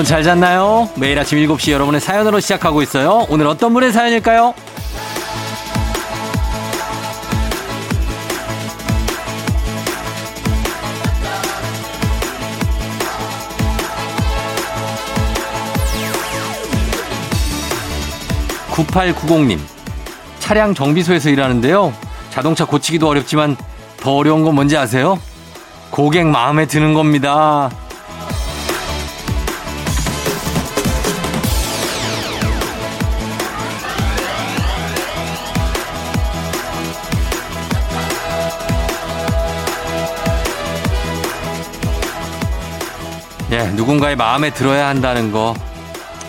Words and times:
여러분 0.00 0.08
잘 0.08 0.22
잤나요? 0.22 0.88
매일 0.96 1.18
아침 1.18 1.36
7시 1.36 1.72
여러분의 1.72 2.00
사연으로 2.00 2.40
시작하고 2.40 2.80
있어요. 2.80 3.26
오늘 3.28 3.46
어떤 3.46 3.74
분의 3.74 3.92
사연일까요? 3.92 4.54
9890님. 18.70 19.58
차량 20.38 20.72
정비소에서 20.72 21.28
일하는데요. 21.28 21.92
자동차 22.30 22.64
고치기도 22.64 23.06
어렵지만 23.06 23.54
더 23.98 24.16
어려운 24.16 24.44
건 24.44 24.54
뭔지 24.54 24.78
아세요? 24.78 25.20
고객 25.90 26.26
마음에 26.26 26.64
드는 26.64 26.94
겁니다. 26.94 27.68
예, 43.52 43.66
누군가의 43.74 44.16
마음에 44.16 44.50
들어야 44.50 44.88
한다는 44.88 45.32
거 45.32 45.54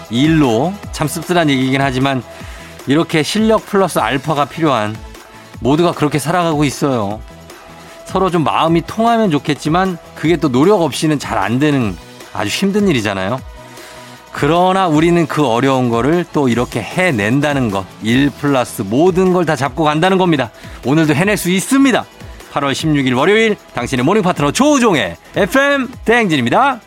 일로 0.09 0.73
참 0.91 1.07
씁쓸한 1.07 1.49
얘기긴 1.49 1.81
하지만 1.81 2.23
이렇게 2.87 3.21
실력 3.23 3.65
플러스 3.65 3.99
알파가 3.99 4.45
필요한 4.45 4.95
모두가 5.59 5.91
그렇게 5.91 6.17
살아가고 6.19 6.63
있어요. 6.63 7.21
서로 8.05 8.29
좀 8.31 8.43
마음이 8.43 8.81
통하면 8.87 9.29
좋겠지만 9.29 9.97
그게 10.15 10.35
또 10.35 10.49
노력 10.51 10.81
없이는 10.81 11.19
잘 11.19 11.37
안 11.37 11.59
되는 11.59 11.95
아주 12.33 12.49
힘든 12.49 12.87
일이잖아요. 12.87 13.39
그러나 14.33 14.87
우리는 14.87 15.27
그 15.27 15.45
어려운 15.45 15.89
거를 15.89 16.25
또 16.33 16.47
이렇게 16.47 16.81
해낸다는 16.81 17.69
것. 17.69 17.85
1 18.01 18.31
플러스 18.31 18.81
모든 18.81 19.33
걸 19.33 19.45
다 19.45 19.55
잡고 19.55 19.83
간다는 19.83 20.17
겁니다. 20.17 20.49
오늘도 20.85 21.13
해낼 21.13 21.37
수 21.37 21.49
있습니다. 21.51 22.05
8월 22.53 22.71
16일 22.71 23.15
월요일 23.15 23.55
당신의 23.75 24.03
모닝 24.05 24.23
파트너 24.23 24.51
조우종의 24.51 25.15
FM 25.35 25.89
대행진입니다. 26.05 26.79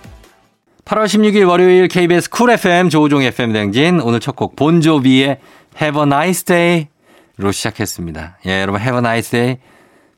8월 0.85 1.07
16일 1.07 1.49
월요일 1.49 1.89
KBS 1.89 2.29
쿨 2.31 2.51
FM 2.51 2.91
조우종 2.91 3.23
FM 3.23 3.53
대행진 3.53 4.01
오늘 4.01 4.21
첫 4.21 4.37
곡 4.37 4.55
본조비의 4.57 5.39
Have 5.81 6.01
a 6.03 6.07
nice 6.07 6.45
day로 6.45 7.53
시작했습니다. 7.53 8.39
예, 8.47 8.61
여러분 8.61 8.81
Have 8.81 8.97
a 8.99 8.99
nice 8.99 9.31
day 9.31 9.57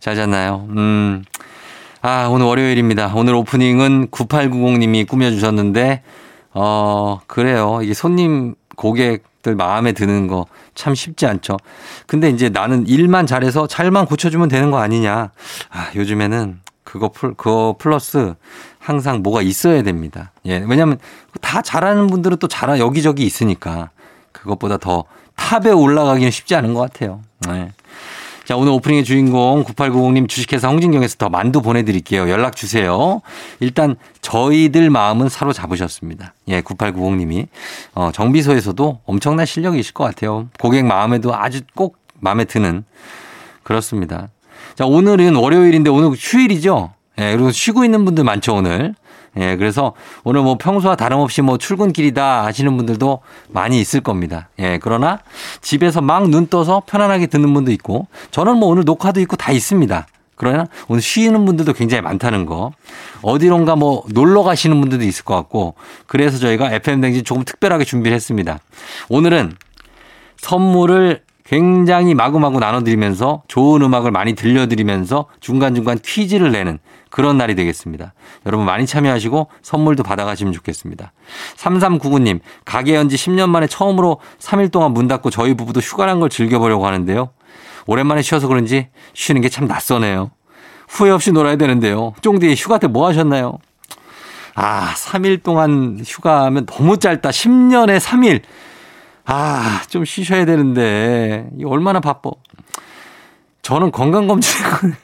잘 0.00 0.16
잤나요? 0.16 0.66
음. 0.70 1.24
아, 2.02 2.26
오늘 2.30 2.46
월요일입니다. 2.46 3.12
오늘 3.14 3.34
오프닝은 3.34 4.08
9890님이 4.08 5.08
꾸며주셨는데, 5.08 6.02
어, 6.52 7.20
그래요. 7.26 7.80
이게 7.82 7.94
손님, 7.94 8.54
고객들 8.76 9.54
마음에 9.56 9.92
드는 9.92 10.26
거 10.26 10.46
참 10.76 10.94
쉽지 10.94 11.26
않죠. 11.26 11.56
근데 12.06 12.28
이제 12.28 12.48
나는 12.50 12.86
일만 12.86 13.26
잘해서 13.26 13.66
잘만 13.66 14.04
고쳐주면 14.06 14.48
되는 14.48 14.70
거 14.70 14.78
아니냐. 14.78 15.30
아, 15.70 15.90
요즘에는 15.96 16.60
그거 16.86 17.08
풀, 17.08 17.34
그거 17.34 17.74
플러스 17.76 18.34
항상 18.78 19.22
뭐가 19.22 19.42
있어야 19.42 19.82
됩니다. 19.82 20.30
예. 20.46 20.64
왜냐면 20.66 20.98
다 21.40 21.60
잘하는 21.60 22.06
분들은 22.06 22.38
또 22.38 22.46
잘하, 22.46 22.78
여기저기 22.78 23.24
있으니까 23.24 23.90
그것보다 24.30 24.78
더 24.78 25.04
탑에 25.34 25.70
올라가기는 25.70 26.30
쉽지 26.30 26.54
않은 26.54 26.74
것 26.74 26.80
같아요. 26.80 27.20
네. 27.48 27.72
자, 28.44 28.56
오늘 28.56 28.72
오프닝의 28.74 29.02
주인공 29.02 29.64
9890님 29.64 30.28
주식회사 30.28 30.68
홍진경에서 30.68 31.16
더 31.16 31.28
만두 31.28 31.60
보내드릴게요. 31.60 32.30
연락 32.30 32.54
주세요. 32.54 33.20
일단 33.58 33.96
저희들 34.20 34.88
마음은 34.88 35.28
사로잡으셨습니다. 35.28 36.34
예, 36.48 36.60
9890님이. 36.60 37.48
어, 37.96 38.10
정비소에서도 38.12 39.00
엄청난 39.04 39.44
실력이실 39.44 39.92
것 39.92 40.04
같아요. 40.04 40.48
고객 40.60 40.86
마음에도 40.86 41.34
아주 41.34 41.62
꼭 41.74 41.98
마음에 42.20 42.44
드는 42.44 42.84
그렇습니다. 43.64 44.28
자, 44.76 44.84
오늘은 44.84 45.36
월요일인데 45.36 45.88
오늘 45.88 46.10
휴일이죠? 46.10 46.92
예, 47.18 47.32
그리고 47.32 47.50
쉬고 47.50 47.84
있는 47.84 48.04
분들 48.04 48.24
많죠, 48.24 48.56
오늘. 48.56 48.94
예, 49.38 49.56
그래서 49.56 49.94
오늘 50.22 50.42
뭐 50.42 50.58
평소와 50.58 50.96
다름없이 50.96 51.40
뭐 51.40 51.56
출근길이다 51.56 52.44
하시는 52.44 52.76
분들도 52.76 53.20
많이 53.48 53.80
있을 53.80 54.02
겁니다. 54.02 54.50
예, 54.58 54.78
그러나 54.82 55.20
집에서 55.62 56.02
막 56.02 56.26
눈 56.28 56.46
떠서 56.48 56.82
편안하게 56.86 57.26
듣는 57.26 57.52
분도 57.54 57.70
있고 57.72 58.06
저는 58.30 58.58
뭐 58.58 58.68
오늘 58.68 58.84
녹화도 58.84 59.20
있고 59.20 59.36
다 59.36 59.50
있습니다. 59.50 60.06
그러나 60.34 60.66
오늘 60.88 61.00
쉬는 61.00 61.46
분들도 61.46 61.72
굉장히 61.72 62.02
많다는 62.02 62.44
거. 62.44 62.72
어디론가 63.22 63.76
뭐 63.76 64.04
놀러 64.12 64.42
가시는 64.42 64.78
분들도 64.80 65.04
있을 65.04 65.24
것 65.24 65.34
같고 65.36 65.74
그래서 66.06 66.36
저희가 66.38 66.70
FM댕진 66.72 67.24
조금 67.24 67.44
특별하게 67.44 67.84
준비를 67.84 68.14
했습니다. 68.14 68.58
오늘은 69.08 69.54
선물을 70.38 71.22
굉장히 71.46 72.14
마구마구 72.14 72.58
나눠드리면서 72.58 73.42
좋은 73.46 73.80
음악을 73.82 74.10
많이 74.10 74.34
들려드리면서 74.34 75.26
중간중간 75.40 75.98
퀴즈를 76.04 76.50
내는 76.50 76.78
그런 77.08 77.38
날이 77.38 77.54
되겠습니다. 77.54 78.14
여러분 78.46 78.66
많이 78.66 78.84
참여하시고 78.84 79.48
선물도 79.62 80.02
받아가시면 80.02 80.52
좋겠습니다. 80.52 81.12
3399님, 81.56 82.40
가게 82.64 82.96
연지 82.96 83.16
10년 83.16 83.48
만에 83.50 83.68
처음으로 83.68 84.20
3일 84.40 84.72
동안 84.72 84.92
문 84.92 85.06
닫고 85.06 85.30
저희 85.30 85.54
부부도 85.54 85.80
휴가란 85.80 86.18
걸 86.18 86.28
즐겨보려고 86.30 86.86
하는데요. 86.86 87.30
오랜만에 87.86 88.22
쉬어서 88.22 88.48
그런지 88.48 88.88
쉬는 89.14 89.40
게 89.40 89.48
참 89.48 89.66
낯서네요. 89.68 90.32
후회 90.88 91.10
없이 91.10 91.30
놀아야 91.32 91.56
되는데요. 91.56 92.12
쫑디 92.22 92.54
휴가 92.54 92.78
때 92.78 92.88
뭐 92.88 93.06
하셨나요? 93.06 93.58
아, 94.56 94.92
3일 94.94 95.42
동안 95.44 96.00
휴가하면 96.04 96.66
너무 96.66 96.96
짧다. 96.98 97.30
10년에 97.30 98.00
3일. 98.00 98.42
아, 99.26 99.82
좀 99.88 100.04
쉬셔야 100.04 100.44
되는데. 100.44 101.48
이 101.58 101.64
얼마나 101.64 102.00
바빠. 102.00 102.30
저는 103.62 103.90
건강검진. 103.90 104.64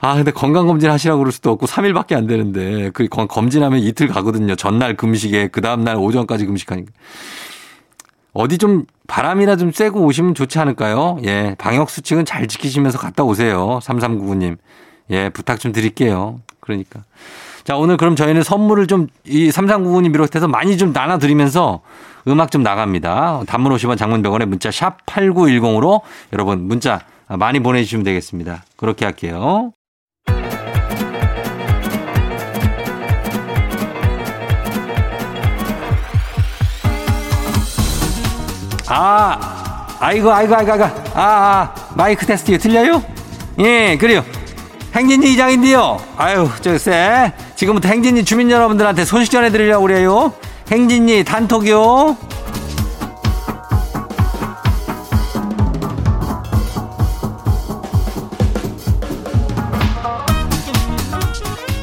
아, 0.00 0.14
근데 0.14 0.30
건강검진 0.30 0.90
하시라고 0.90 1.18
그럴 1.20 1.32
수도 1.32 1.50
없고 1.50 1.66
3일밖에 1.66 2.14
안 2.14 2.26
되는데. 2.26 2.90
그 2.90 3.06
검진하면 3.08 3.80
이틀 3.80 4.08
가거든요. 4.08 4.56
전날 4.56 4.96
금식에, 4.96 5.48
그 5.48 5.60
다음날 5.60 5.96
오전까지 5.96 6.46
금식하니까. 6.46 6.92
어디 8.32 8.58
좀 8.58 8.84
바람이나 9.06 9.56
좀 9.56 9.72
쐬고 9.72 10.00
오시면 10.04 10.34
좋지 10.34 10.58
않을까요? 10.58 11.18
예. 11.24 11.54
방역수칙은 11.58 12.24
잘 12.24 12.46
지키시면서 12.46 12.98
갔다 12.98 13.24
오세요. 13.24 13.78
3399님. 13.82 14.58
예. 15.10 15.28
부탁 15.30 15.58
좀 15.60 15.72
드릴게요. 15.72 16.40
그러니까. 16.60 17.00
자, 17.64 17.76
오늘 17.76 17.96
그럼 17.96 18.16
저희는 18.16 18.42
선물을 18.42 18.86
좀 18.86 19.08
이 19.24 19.50
3399님 19.50 20.12
비롯해서 20.12 20.48
많이 20.48 20.76
좀 20.78 20.92
나눠드리면서 20.92 21.80
음악 22.28 22.50
좀 22.50 22.62
나갑니다. 22.62 23.42
단문 23.46 23.72
50원 23.74 23.96
장문병원에 23.98 24.44
문자 24.44 24.70
샵 24.70 25.04
8910으로 25.06 26.00
여러분 26.32 26.66
문자 26.66 27.00
많이 27.28 27.60
보내주시면 27.60 28.04
되겠습니다. 28.04 28.64
그렇게 28.76 29.04
할게요. 29.04 29.72
아, 38.90 39.86
아이고, 40.00 40.32
아이고, 40.32 40.54
아이고, 40.54 40.72
아이고, 40.72 40.84
아, 40.84 40.90
아, 41.14 41.74
마이크 41.94 42.24
테스트 42.24 42.56
들려요? 42.58 43.02
예, 43.58 43.96
그래요. 43.98 44.24
행진이 44.94 45.32
이장인데요. 45.34 45.98
아유, 46.16 46.48
저 46.62 46.78
쎄 46.78 47.32
지금부터 47.54 47.88
행진이 47.88 48.24
주민 48.24 48.50
여러분들한테 48.50 49.04
소식 49.04 49.30
전해드리려고 49.30 49.82
그래요. 49.86 50.32
행진이 50.70 51.24
단톡이요. 51.24 52.16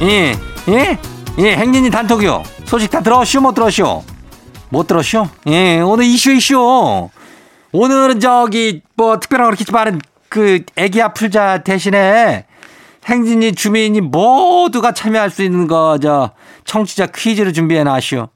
예, 0.02 0.34
예, 0.68 0.98
예, 1.38 1.56
행진이 1.56 1.90
단톡이요. 1.90 2.42
소식 2.66 2.90
다 2.90 3.00
들었쇼, 3.00 3.40
못 3.40 3.54
들었쇼? 3.54 4.04
못 4.68 4.86
들었쇼? 4.86 5.28
예, 5.48 5.80
오늘 5.80 6.04
이슈 6.04 6.32
이슈. 6.32 7.08
오늘은 7.72 8.20
저기 8.20 8.82
뭐 8.94 9.18
특별한 9.18 9.46
그렇게 9.50 9.70
말은 9.72 10.00
그 10.28 10.62
애기 10.76 11.00
아플자 11.02 11.62
대신에 11.62 12.44
행진이 13.08 13.52
주민이 13.54 14.00
모두가 14.00 14.92
참여할 14.92 15.30
수 15.30 15.42
있는 15.42 15.66
거 15.66 15.98
저 16.00 16.30
청취자 16.64 17.06
퀴즈를 17.06 17.52
준비해 17.52 17.84
놨쇼. 17.84 18.28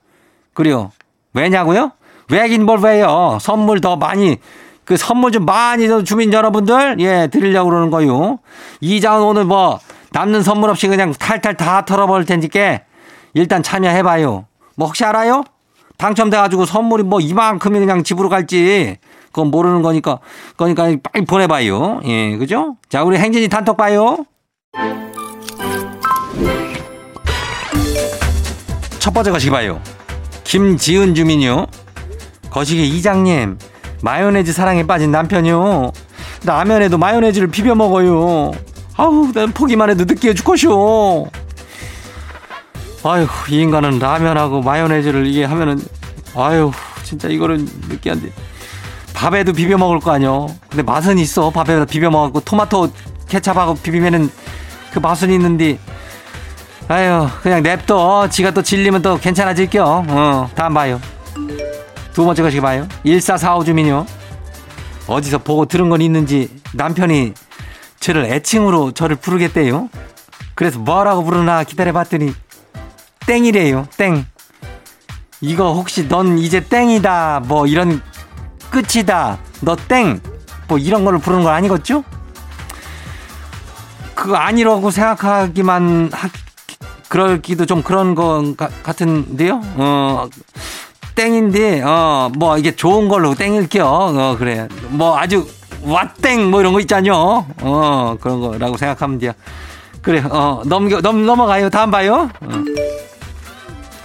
그래요. 0.60 0.92
왜냐고요? 1.32 1.92
왜긴 2.30 2.66
뭘 2.66 2.80
왜요? 2.80 3.38
선물 3.40 3.80
더 3.80 3.96
많이 3.96 4.36
그 4.84 4.98
선물 4.98 5.32
좀 5.32 5.46
많이 5.46 5.88
더 5.88 6.04
주민 6.04 6.30
여러분들 6.34 6.96
예 7.00 7.28
드리려고 7.28 7.70
그러는 7.70 7.90
거요. 7.90 8.40
이장은 8.82 9.22
오늘 9.22 9.44
뭐 9.44 9.80
남는 10.12 10.42
선물 10.42 10.68
없이 10.68 10.86
그냥 10.86 11.14
탈탈 11.14 11.56
다 11.56 11.86
털어버릴 11.86 12.26
테니까 12.26 12.80
일단 13.32 13.62
참여해봐요. 13.62 14.44
뭐 14.76 14.86
혹시 14.86 15.02
알아요? 15.02 15.44
당첨돼가지고 15.96 16.66
선물이 16.66 17.04
뭐 17.04 17.20
이만큼이 17.20 17.78
그냥 17.78 18.02
집으로 18.02 18.28
갈지 18.28 18.98
그건 19.32 19.50
모르는 19.50 19.80
거니까 19.80 20.18
그러니까 20.58 20.94
빨리 21.02 21.24
보내봐요. 21.24 22.02
예, 22.04 22.36
그죠? 22.36 22.76
자, 22.90 23.02
우리 23.02 23.16
행진이 23.16 23.48
단톡 23.48 23.78
봐요. 23.78 24.26
첫 28.98 29.14
번째 29.14 29.30
것이 29.30 29.48
봐요. 29.48 29.80
김지은 30.50 31.14
주민요. 31.14 31.68
거시기 32.50 32.88
이장님, 32.88 33.56
마요네즈 34.02 34.52
사랑에 34.52 34.84
빠진 34.84 35.12
남편이요. 35.12 35.92
라면에도 36.44 36.98
마요네즈를 36.98 37.46
비벼 37.46 37.76
먹어요. 37.76 38.50
아우, 38.96 39.30
난 39.32 39.52
포기만 39.52 39.90
해도 39.90 40.04
느끼해 40.04 40.34
죽겠쇼. 40.34 41.30
아유, 43.04 43.28
이 43.48 43.60
인간은 43.60 44.00
라면하고 44.00 44.60
마요네즈를 44.62 45.24
이게 45.28 45.44
하면은, 45.44 45.80
아유, 46.34 46.72
진짜 47.04 47.28
이거는 47.28 47.68
느끼한데. 47.88 48.32
밥에도 49.14 49.52
비벼 49.52 49.78
먹을 49.78 50.00
거 50.00 50.10
아니요. 50.10 50.48
근데 50.68 50.82
맛은 50.82 51.18
있어. 51.18 51.50
밥에다 51.50 51.84
비벼 51.84 52.10
먹고 52.10 52.40
토마토 52.40 52.90
케찹하고 53.28 53.76
비비면은 53.76 54.28
그 54.92 54.98
맛은 54.98 55.30
있는데. 55.30 55.78
아유, 56.90 57.28
그냥 57.40 57.62
냅둬. 57.62 58.28
지가 58.28 58.50
또 58.50 58.62
질리면 58.62 59.00
또 59.00 59.16
괜찮아질겨. 59.16 60.04
어, 60.08 60.50
다음 60.56 60.74
봐요. 60.74 61.00
두 62.12 62.24
번째 62.24 62.42
것이 62.42 62.60
봐요. 62.60 62.88
1445 63.04 63.62
주민요. 63.62 64.06
어디서 65.06 65.38
보고 65.38 65.66
들은 65.66 65.88
건 65.88 66.00
있는지 66.00 66.48
남편이 66.74 67.34
저를 68.00 68.24
애칭으로 68.24 68.90
저를 68.90 69.14
부르겠대요. 69.14 69.88
그래서 70.56 70.80
뭐라고 70.80 71.22
부르나 71.22 71.62
기다려봤더니 71.62 72.34
땡이래요. 73.24 73.86
땡. 73.96 74.26
이거 75.40 75.72
혹시 75.72 76.08
넌 76.08 76.38
이제 76.38 76.58
땡이다. 76.58 77.42
뭐 77.44 77.68
이런 77.68 78.02
끝이다. 78.68 79.38
너 79.60 79.76
땡. 79.76 80.20
뭐 80.66 80.76
이런 80.76 81.04
걸로 81.04 81.20
부르는 81.20 81.44
거 81.44 81.50
아니겠죠? 81.50 82.02
그거 84.16 84.34
아니라고 84.34 84.90
생각하기만 84.90 86.10
하, 86.12 86.28
그럴기도 87.10 87.66
좀 87.66 87.82
그런 87.82 88.14
거 88.14 88.54
같은데요. 88.84 89.60
어, 89.74 90.28
땡인데, 91.16 91.82
어, 91.82 92.30
뭐 92.36 92.56
이게 92.56 92.76
좋은 92.76 93.08
걸로 93.08 93.34
땡일게요. 93.34 93.84
어, 93.84 94.36
그래. 94.38 94.68
뭐 94.90 95.18
아주 95.18 95.44
왓땡 95.84 96.48
뭐 96.48 96.60
이런 96.60 96.72
거 96.72 96.78
있잖요. 96.78 97.12
어, 97.62 98.16
그런 98.20 98.40
거라고 98.40 98.76
생각하면 98.76 99.18
돼요. 99.18 99.32
그래, 100.02 100.22
어, 100.30 100.62
넘겨, 100.66 101.00
넘, 101.00 101.26
넘어가요. 101.26 101.68
다음 101.68 101.90
봐요. 101.90 102.30
어. 102.42 102.48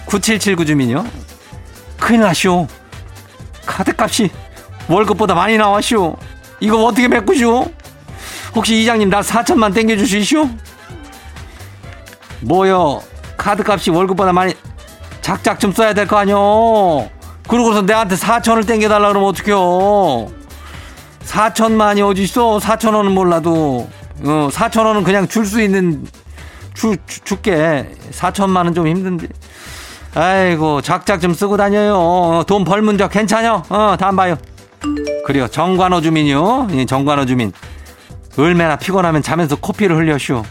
9779 0.06 0.66
주민요. 0.66 1.06
큰일 2.00 2.22
나쇼. 2.22 2.66
카드값이 3.66 4.30
월급보다 4.88 5.36
많이 5.36 5.56
나왔쇼. 5.56 6.16
이거 6.58 6.84
어떻게 6.84 7.06
메꾸쇼? 7.06 7.70
혹시 8.56 8.82
이장님 8.82 9.10
나 9.10 9.20
4천만 9.20 9.72
땡겨주시쇼? 9.72 10.48
뭐요? 12.46 13.02
카드값이 13.36 13.90
월급보다 13.90 14.32
많이 14.32 14.54
작작 15.20 15.58
좀 15.60 15.72
써야 15.72 15.92
될 15.92 16.06
거 16.06 16.16
아니요? 16.18 17.10
그러고서 17.48 17.82
내한테 17.82 18.14
4천을 18.16 18.66
땡겨달라 18.66 19.08
그러면 19.08 19.28
어떡해요? 19.30 20.28
4천만이 21.24 22.08
어딨어? 22.08 22.58
4천 22.58 22.94
원은 22.94 23.12
몰라도 23.12 23.88
어, 24.24 24.48
4천 24.50 24.86
원은 24.86 25.04
그냥 25.04 25.26
줄 25.28 25.44
수 25.44 25.60
있는 25.60 26.06
주, 26.74 26.96
주, 27.06 27.20
줄게 27.24 27.90
4천만은 28.12 28.74
좀 28.74 28.86
힘든데 28.86 29.26
아이고 30.14 30.80
작작 30.82 31.20
좀 31.20 31.34
쓰고 31.34 31.56
다녀요 31.56 31.94
어, 31.96 32.44
돈 32.46 32.64
벌문 32.64 32.96
적 32.98 33.10
괜찮여? 33.10 33.64
어 33.68 33.96
다음 33.98 34.16
봐요 34.16 34.36
그래요 35.26 35.48
정관호 35.48 36.00
주민이요 36.00 36.68
정관호 36.86 37.26
주민 37.26 37.52
얼마나 38.38 38.76
피곤하면 38.76 39.22
자면서 39.22 39.56
코피를 39.56 39.96
흘려쇼 39.96 40.44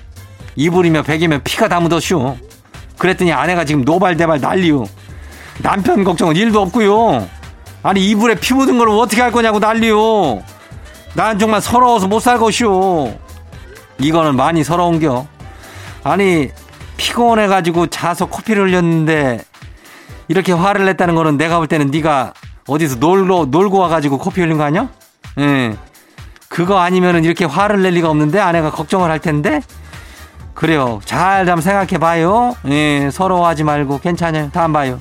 이불이며 0.56 1.04
베개며 1.04 1.40
피가 1.44 1.68
다 1.68 1.80
묻었쇼 1.80 2.38
그랬더니 2.98 3.34
아내가 3.34 3.66
지금 3.66 3.84
노발대발 3.84 4.40
난리요 4.40 4.86
남편 5.62 6.04
걱정은 6.04 6.36
일도 6.36 6.62
없고요. 6.62 7.28
아니 7.84 8.10
이불에 8.10 8.36
피 8.36 8.54
묻은 8.54 8.78
걸 8.78 8.90
어떻게 8.90 9.22
할 9.22 9.32
거냐고 9.32 9.60
난리요 9.60 10.44
난 11.14 11.40
정말 11.40 11.62
서러워서 11.62 12.08
못 12.08 12.20
살 12.20 12.38
것이오 12.40 13.18
이거는 14.00 14.36
많이 14.36 14.64
서러운겨. 14.64 15.26
아니 16.04 16.50
피곤해가지고 16.98 17.88
자서 17.88 18.26
코피를 18.26 18.68
흘렸는데 18.70 19.40
이렇게 20.28 20.52
화를 20.52 20.86
냈다는 20.86 21.16
거는 21.16 21.38
내가 21.38 21.58
볼 21.58 21.68
때는 21.68 21.92
네가 21.92 22.34
어디서 22.68 22.96
놀러 22.96 23.46
놀고 23.46 23.78
와가지고 23.78 24.18
코피 24.18 24.42
흘린 24.42 24.58
거 24.58 24.64
아니야? 24.64 24.90
예. 25.40 25.76
그거 26.50 26.80
아니면은 26.80 27.24
이렇게 27.24 27.46
화를 27.46 27.82
낼 27.82 27.94
리가 27.94 28.10
없는데 28.10 28.40
아내가 28.40 28.72
걱정을 28.72 29.10
할 29.12 29.20
텐데 29.20 29.62
그래요. 30.56 31.02
잘 31.06 31.40
한번 31.40 31.62
생각해 31.62 31.98
봐요. 32.00 32.56
예, 32.70 33.10
서러워하지 33.12 33.64
말고 33.64 34.00
괜찮아요. 34.00 34.50
다음 34.52 34.74
봐요. 34.74 35.00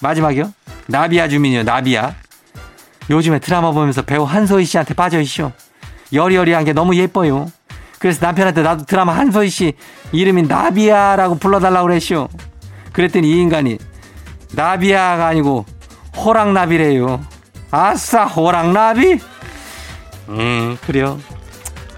마지막이요. 0.00 0.52
나비야 0.88 1.28
주민이요. 1.28 1.62
나비야. 1.62 2.14
요즘에 3.08 3.38
드라마 3.38 3.70
보면서 3.70 4.02
배우 4.02 4.24
한소희 4.24 4.64
씨한테 4.64 4.94
빠져 4.94 5.20
있쇼. 5.20 5.52
여리여리한 6.12 6.64
게 6.64 6.72
너무 6.72 6.96
예뻐요. 6.96 7.50
그래서 7.98 8.24
남편한테 8.26 8.62
나도 8.62 8.84
드라마 8.84 9.16
한소희 9.16 9.48
씨 9.48 9.72
이름이 10.12 10.42
나비야라고 10.42 11.36
불러달라고 11.38 11.86
그랬쇼. 11.86 12.28
그랬더니 12.92 13.28
이 13.30 13.40
인간이 13.40 13.78
나비야가 14.52 15.26
아니고 15.28 15.64
호랑나비래요. 16.16 17.24
아싸 17.70 18.24
호랑나비? 18.24 19.20
음 20.28 20.78
그래요. 20.84 21.18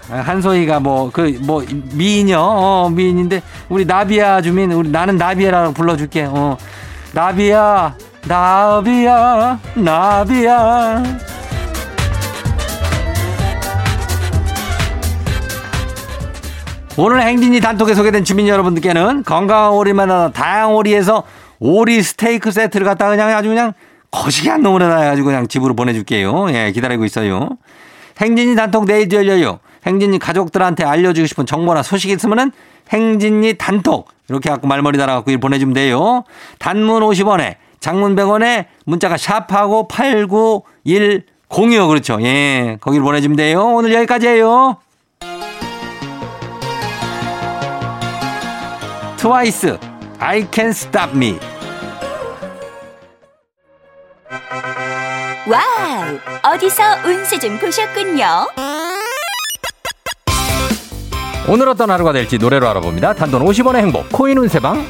한소희가 0.09 0.79
뭐 0.79 1.11
그뭐 1.11 1.31
그 1.31 1.39
뭐 1.45 1.65
미인이요. 1.93 2.39
어, 2.39 2.89
미인인데 2.89 3.41
우리 3.69 3.85
나비야 3.85 4.41
주민 4.41 4.71
우리 4.71 4.89
나는 4.89 5.17
나비야라고 5.17 5.73
불러줄게. 5.73 6.27
어 6.29 6.57
나비야 7.13 7.95
나비야 8.27 9.59
나비야. 9.75 11.03
오늘 16.97 17.21
행진이 17.21 17.61
단톡에 17.61 17.93
소개된 17.93 18.25
주민 18.25 18.47
여러분들께는 18.47 19.23
건강한 19.23 19.71
오리만 19.71 20.11
하나 20.11 20.31
다양한 20.31 20.71
오리에서 20.71 21.23
오리 21.59 22.01
스테이크 22.03 22.51
세트를 22.51 22.85
갖다 22.85 23.07
그냥 23.09 23.29
아주 23.29 23.47
그냥 23.49 23.73
거시기 24.11 24.49
한 24.49 24.61
놈으로 24.63 24.85
해가지고 24.85 25.27
그냥 25.27 25.47
집으로 25.47 25.75
보내줄게요. 25.75 26.51
예, 26.51 26.71
기다리고 26.73 27.05
있어요. 27.05 27.49
행진이 28.19 28.55
단톡 28.55 28.85
내일 28.85 29.11
열려요. 29.13 29.59
행진이 29.89 30.19
가족들한테 30.19 30.83
알려주고 30.83 31.27
싶은 31.27 31.45
정보나 31.45 31.83
소식 31.83 32.11
있으면은 32.11 32.51
행진이 32.89 33.55
단톡 33.55 34.07
이렇게 34.29 34.49
갖고 34.49 34.67
말머리 34.67 34.97
달아갖고 34.97 35.31
일 35.31 35.39
보내주면 35.39 35.73
돼요. 35.73 36.23
단문 36.59 37.01
50원에 37.01 37.55
장문 37.79 38.15
100원에 38.15 38.65
문자가 38.85 39.17
샵하고 39.17 39.87
89106 39.87 41.87
그렇죠. 41.87 42.19
예, 42.21 42.77
거기를 42.81 43.03
보내주면 43.03 43.35
돼요. 43.35 43.65
오늘 43.65 43.93
여기까지예요. 43.93 44.77
트와이스 49.17 49.77
I 50.19 50.47
can 50.49 50.69
stop 50.69 51.13
me 51.13 51.37
와우 55.45 56.53
어디서 56.53 56.83
운세 57.05 57.39
좀 57.39 57.59
보셨군요 57.59 58.68
오늘 61.51 61.67
어떤 61.67 61.89
하루가 61.89 62.13
될지 62.13 62.37
노래로 62.37 62.67
알아봅니다 62.69 63.13
단돈 63.13 63.43
50원의 63.43 63.77
행복 63.77 64.09
코인 64.11 64.37
운세방 64.37 64.85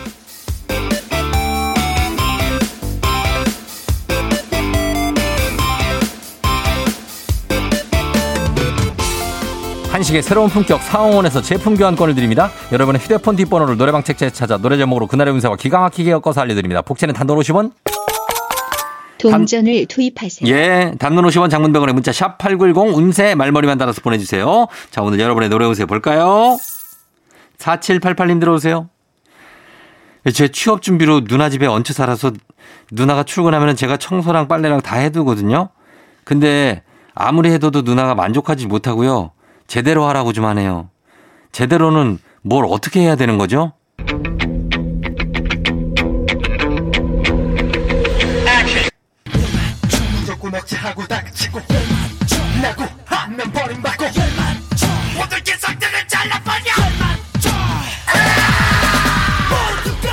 한식의 9.90 10.22
새로운 10.22 10.50
품격 10.50 10.82
사홍원에서 10.82 11.42
제품 11.42 11.76
교환권을 11.76 12.16
드립니다. 12.16 12.50
여러분의 12.72 13.02
휴대폰 13.02 13.36
뒷번호를 13.36 13.76
노래방 13.76 14.02
책자에 14.02 14.30
찾아 14.30 14.56
노래 14.56 14.78
제목으로 14.78 15.08
그날의 15.08 15.34
운세와 15.34 15.58
기가 15.58 15.80
막히게 15.80 16.12
엮어서 16.12 16.40
알려드립니다. 16.40 16.82
복채는 16.82 17.14
단돈 17.14 17.38
50원. 17.40 17.72
동전을 19.20 19.74
단, 19.74 19.88
투입하세요. 19.88 20.52
예, 20.54 20.94
단문 20.98 21.26
50원 21.26 21.50
장문병원의 21.50 21.94
문자 21.94 22.12
샵 22.12 22.38
8910 22.38 22.98
운세 22.98 23.36
말머리만 23.36 23.78
달아서 23.78 24.02
보내주세요. 24.02 24.68
자, 24.90 25.02
오늘 25.02 25.20
여러분의 25.20 25.50
노래 25.50 25.66
운세 25.66 25.86
볼까요? 25.86 26.58
4788님 27.58 28.40
들어오세요. 28.40 28.90
제 30.34 30.48
취업 30.50 30.82
준비로 30.82 31.26
누나 31.26 31.50
집에 31.50 31.66
얹혀 31.66 31.94
살아서 31.94 32.32
누나가 32.92 33.24
출근하면 33.24 33.76
제가 33.76 33.98
청소랑 33.98 34.48
빨래랑 34.48 34.82
다 34.82 34.98
해두거든요. 34.98 35.70
근데 36.24 36.84
아무리 37.14 37.52
해둬도 37.52 37.82
누나가 37.82 38.16
만족하지 38.16 38.68
못하고요. 38.68 39.32
제대로 39.68 40.06
하라고 40.08 40.34
좀 40.34 40.46
하네요. 40.46 40.90
제대로는 41.52 42.20
뭘 42.42 42.66
어떻게 42.68 43.02
해야 43.02 43.16
되는 43.16 43.38
거죠? 43.38 43.74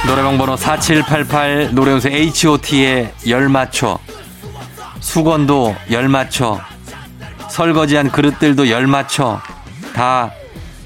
노래방 0.07 0.38
노래방 0.38 0.38
번호 0.38 0.57
4788 0.57 1.71
노래운세 1.75 2.12
H.O.T의 2.12 3.12
열 3.29 3.49
맞춰 3.49 3.99
수건도 5.00 5.75
열 5.91 6.09
맞춰 6.09 6.61
설거지한 7.50 8.11
그릇들도 8.11 8.71
열 8.71 8.87
맞춰 8.87 9.41
다 9.95 10.31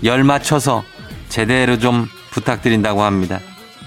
열 0.03 0.25
맞춰서 0.25 0.83
제대로 1.29 1.79
좀 1.79 2.09
부탁드린다고 2.31 3.03
합니다. 3.03 3.41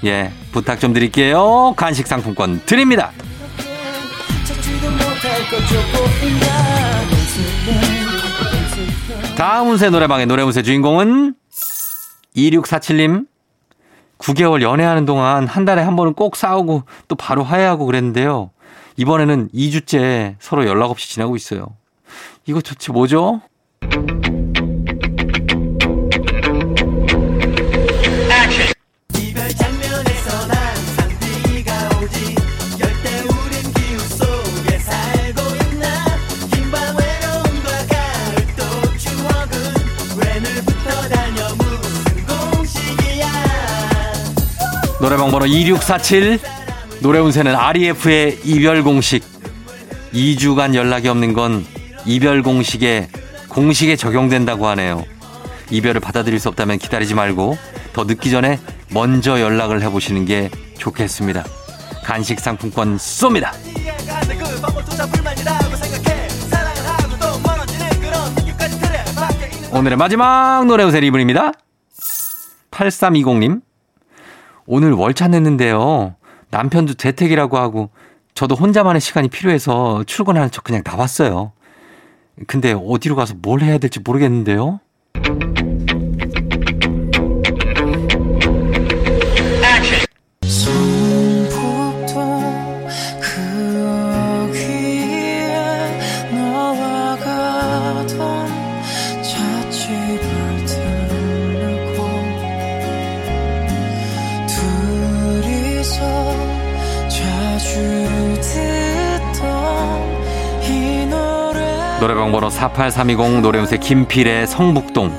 예, 0.05 0.31
부탁 0.51 0.79
좀 0.79 0.93
드릴게요. 0.93 1.73
간식 1.75 2.07
상품권 2.07 2.61
드립니다. 2.65 3.11
다음 9.35 9.69
운세 9.69 9.89
노래방의 9.89 10.25
노래 10.25 10.43
운세 10.43 10.63
주인공은 10.63 11.35
2647님 12.35 13.27
9개월 14.17 14.61
연애하는 14.61 15.05
동안 15.05 15.47
한 15.47 15.65
달에 15.65 15.81
한 15.81 15.95
번은 15.95 16.13
꼭 16.13 16.35
싸우고 16.35 16.83
또 17.07 17.15
바로 17.15 17.43
화해하고 17.43 17.85
그랬는데요. 17.85 18.51
이번에는 18.95 19.49
2주째 19.53 20.35
서로 20.39 20.65
연락 20.67 20.91
없이 20.91 21.09
지내고 21.09 21.35
있어요. 21.35 21.67
이거 22.45 22.61
도대체 22.61 22.93
뭐죠? 22.93 23.41
노래방 45.13 45.29
번호 45.29 45.45
2647 45.45 46.39
노래 47.01 47.19
운세는 47.19 47.55
REF의 47.55 48.39
이별 48.45 48.81
공식 48.81 49.23
2주간 50.11 50.73
연락이 50.73 51.07
없는 51.07 51.33
건 51.33 51.63
이별 52.03 52.41
공식에 52.41 53.09
공식에 53.47 53.95
적용된다고 53.95 54.65
하네요. 54.69 55.05
이별을 55.69 56.01
받아들일 56.01 56.39
수 56.39 56.49
없다면 56.49 56.79
기다리지 56.79 57.13
말고 57.13 57.59
더 57.93 58.05
늦기 58.05 58.31
전에 58.31 58.59
먼저 58.89 59.39
연락을 59.39 59.83
해보시는 59.83 60.25
게 60.25 60.49
좋겠습니다. 60.79 61.43
간식 62.03 62.39
상품권 62.39 62.97
쏩니다. 62.97 63.51
오늘의 69.71 69.95
마지막 69.95 70.65
노래 70.65 70.83
우세 70.83 70.99
리분입니다. 71.01 71.51
8320님. 72.71 73.61
오늘 74.65 74.93
월차 74.93 75.27
냈는데요. 75.27 76.15
남편도 76.49 76.95
재택이라고 76.95 77.57
하고 77.57 77.89
저도 78.33 78.55
혼자만의 78.55 79.01
시간이 79.01 79.29
필요해서 79.29 80.03
출근하는 80.05 80.51
척 80.51 80.63
그냥 80.63 80.81
나왔어요. 80.85 81.51
근데 82.47 82.73
어디로 82.73 83.15
가서 83.15 83.35
뭘 83.41 83.61
해야 83.61 83.77
될지 83.77 83.99
모르겠는데요. 83.99 84.79
노래방 112.03 112.33
번호 112.33 112.49
48320 112.49 113.39
노래음새 113.39 113.77
김필의 113.77 114.45
성북동. 114.45 115.09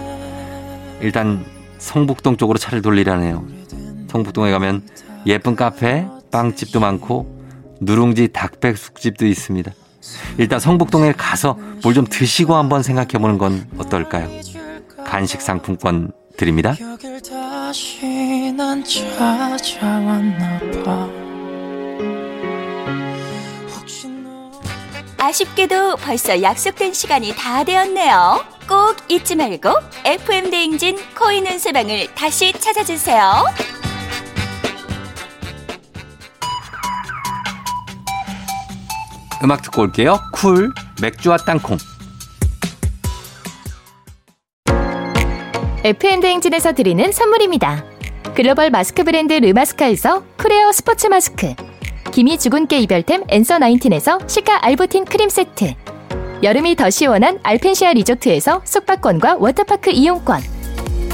일단 1.01 1.43
성북동 1.79 2.37
쪽으로 2.37 2.59
차를 2.59 2.83
돌리라네요. 2.83 3.43
성북동에 4.11 4.51
가면 4.51 4.87
예쁜 5.25 5.57
카페, 5.57 6.07
빵집도 6.31 6.81
많고 6.81 7.41
누룽지 7.81 8.35
닭백숙집도 8.35 9.25
있습니다. 9.25 9.73
일단 10.37 10.61
성북동에 10.61 11.13
가서 11.13 11.57
뭘 11.83 11.95
좀 11.95 12.07
드시고 12.07 12.55
한번 12.55 12.83
생각해 12.83 13.13
보는 13.13 13.39
건 13.39 13.67
어떨까요? 13.79 14.29
간식 15.07 15.41
상품권 15.41 16.13
드립니다. 16.37 16.75
아쉽게도 25.25 25.97
벌써 25.97 26.43
약속된 26.43 26.93
시간이 26.93 27.35
다 27.35 27.65
되었네요. 27.65 28.45
꼭 28.69 28.97
잊지 29.09 29.37
말고 29.37 29.71
FM 30.05 30.51
대행진 30.51 30.99
코인 31.19 31.47
운세방을 31.47 32.15
다시 32.15 32.53
찾아주세요. 32.53 33.45
음악 39.43 39.63
듣고 39.63 39.83
올게요. 39.83 40.19
쿨 40.35 40.71
맥주와 41.01 41.39
땅콩. 41.39 41.79
FM 45.85 46.21
대행진에서 46.21 46.73
드리는 46.73 47.11
선물입니다. 47.11 47.85
글로벌 48.35 48.69
마스크 48.69 49.05
브랜드 49.05 49.33
르마스카에서 49.33 50.23
크레어 50.37 50.71
스포츠 50.73 51.07
마스크. 51.07 51.55
기미 52.15 52.39
주근깨 52.39 52.79
이별템 52.79 53.25
앤서 53.27 53.57
19에서 53.57 54.29
시카 54.29 54.65
알부틴 54.65 55.05
크림 55.05 55.29
세트. 55.29 55.75
여름이 56.45 56.77
더 56.77 56.89
시원한 56.89 57.41
알펜시아 57.43 57.93
리조트에서 57.93 58.61
숙박권과 58.63 59.39
워터파크 59.41 59.91
이용권. 59.91 60.41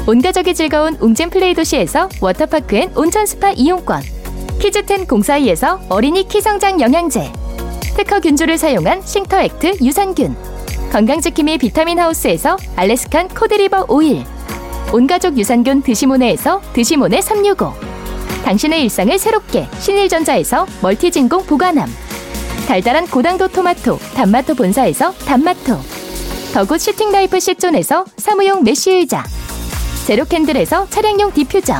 온가족이 0.07 0.55
즐거운 0.55 0.99
웅진 1.01 1.31
플레이 1.31 1.55
도시에서 1.55 2.11
워터파크 2.21 2.77
and 2.77 2.93
온천 2.95 3.25
스파 3.25 3.51
이용권. 3.53 4.03
키즈텐 4.61 5.07
공사이에서 5.07 5.81
어린이 5.89 6.29
키성장 6.29 6.83
영양제. 6.83 7.33
특허 7.97 8.21
균주를 8.21 8.59
사용한 8.59 9.01
싱터액트 9.01 9.79
유산균. 9.81 10.37
건강지킴이 10.93 11.57
비타민 11.57 11.99
하우스에서 11.99 12.59
Alaskan 12.77 13.29
cod 13.29 13.50
liver 13.50 13.87
oil. 13.89 14.23
온가족 14.93 15.39
유산균 15.39 15.81
드시모네에서 15.81 16.61
드시모네 16.75 17.23
365 17.23 17.90
당신의 18.45 18.83
일상을 18.83 19.19
새롭게 19.19 19.69
신일전자에서 19.79 20.67
멀티진공 20.83 21.45
보관함 21.47 21.89
달달한 22.67 23.07
고당도 23.07 23.49
토마토 23.49 23.99
단마토 24.15 24.55
본사에서 24.55 25.13
단마토 25.13 25.79
더굿 26.53 26.81
시팅라이프 26.81 27.39
시존에서 27.39 28.05
사무용 28.17 28.65
mesh 28.65 28.91
의자 28.91 29.25
제로캔들에서 30.07 30.89
차량용 30.89 31.33
디퓨저 31.33 31.75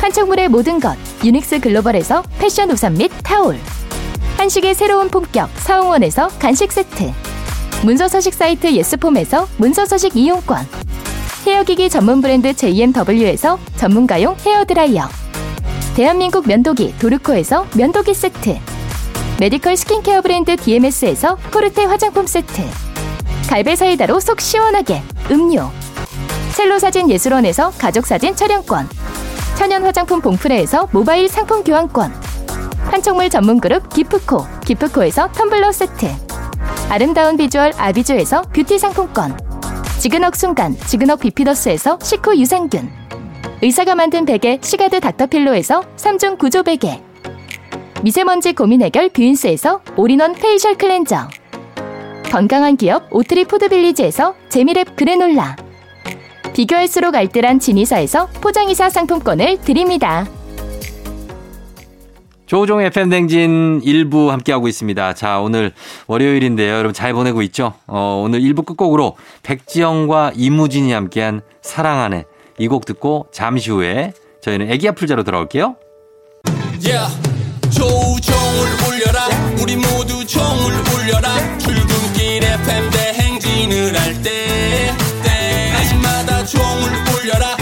판촉물의 0.00 0.48
모든 0.48 0.80
것 0.80 0.96
유닉스 1.24 1.60
글로벌에서 1.60 2.22
패션 2.38 2.70
우산 2.70 2.94
및 2.94 3.10
타올 3.22 3.58
한식의 4.36 4.74
새로운 4.74 5.08
품격 5.08 5.50
사홍원에서 5.56 6.28
간식 6.38 6.72
세트 6.72 7.12
문서 7.84 8.08
서식 8.08 8.34
사이트 8.34 8.72
예스폼에서 8.72 9.48
문서 9.56 9.84
서식 9.84 10.16
이용권 10.16 10.66
헤어기기 11.46 11.90
전문 11.90 12.20
브랜드 12.20 12.54
JMW에서 12.54 13.58
전문가용 13.76 14.36
헤어드라이어 14.44 15.08
대한민국 15.98 16.46
면도기 16.46 16.96
도르코에서 17.00 17.66
면도기 17.74 18.14
세트 18.14 18.56
메디컬 19.40 19.76
스킨케어 19.76 20.20
브랜드 20.20 20.54
DMS에서 20.54 21.36
코르테 21.52 21.86
화장품 21.86 22.24
세트 22.24 22.62
갈배 23.48 23.74
사이다로 23.74 24.20
속 24.20 24.40
시원하게 24.40 25.02
음료 25.32 25.68
첼로 26.54 26.78
사진 26.78 27.10
예술원에서 27.10 27.72
가족 27.78 28.06
사진 28.06 28.36
촬영권 28.36 28.88
천연 29.56 29.84
화장품 29.84 30.20
봉프레에서 30.20 30.88
모바일 30.92 31.28
상품 31.28 31.64
교환권 31.64 32.14
한총물 32.92 33.28
전문 33.28 33.58
그룹 33.58 33.88
기프코 33.88 34.46
기프코에서 34.64 35.32
텀블러 35.32 35.72
세트 35.72 36.06
아름다운 36.90 37.36
비주얼 37.36 37.72
아비주에서 37.76 38.42
뷰티 38.54 38.78
상품권 38.78 39.36
지그넉 39.98 40.36
순간 40.36 40.76
지그넉 40.86 41.18
비피더스에서 41.18 41.98
식후 42.00 42.38
유산균 42.38 43.07
의사가 43.60 43.96
만든 43.96 44.24
베개 44.24 44.60
시가드 44.62 45.00
닥터필로에서 45.00 45.82
3중 45.96 46.38
구조 46.38 46.62
베개 46.62 47.00
미세먼지 48.02 48.52
고민 48.52 48.82
해결 48.82 49.08
뷰인스에서 49.08 49.80
all-in-one 49.96 50.34
facial 50.34 50.76
cleanser 50.76 51.28
건강한 52.30 52.76
기업 52.76 53.08
오트리 53.10 53.46
푸드빌리지에서 53.46 54.34
재미랩 54.48 54.94
그래놀라 54.94 55.56
비교할수록 56.54 57.16
알뜰한 57.16 57.58
진이사에서 57.58 58.28
포장이사 58.40 58.90
상품권을 58.90 59.60
드립니다. 59.62 60.26
조종의 62.46 62.86
FM 62.86 63.10
댕진 63.10 63.80
1부 63.84 64.28
함께하고 64.28 64.68
있습니다. 64.68 65.12
자, 65.14 65.38
오늘 65.40 65.72
월요일인데요. 66.06 66.72
여러분 66.72 66.94
잘 66.94 67.12
보내고 67.12 67.42
있죠? 67.42 67.74
어, 67.86 68.22
오늘 68.24 68.40
1부 68.40 68.64
끝곡으로 68.64 69.16
백지영과 69.42 70.32
이무진이 70.34 70.92
함께한 70.92 71.42
사랑하네. 71.60 72.24
이 72.58 72.68
곡 72.68 72.84
듣고 72.86 73.26
잠시 73.32 73.70
후에 73.70 74.12
저희는 74.40 74.70
애기 74.70 74.88
아플자로 74.88 75.22
돌아올게요. 75.24 75.76
Yeah. 76.84 77.14
조우종을 77.70 78.68
울려라 78.88 79.26
우리 79.60 79.76
모두 79.76 80.24
종을 80.26 80.72
울려라 80.94 81.58
출근길 81.58 82.42
FM 82.44 82.90
대행진을 82.90 84.00
할때 84.00 84.92
때마다 85.22 86.44
종을 86.46 86.90
울려라 87.14 87.56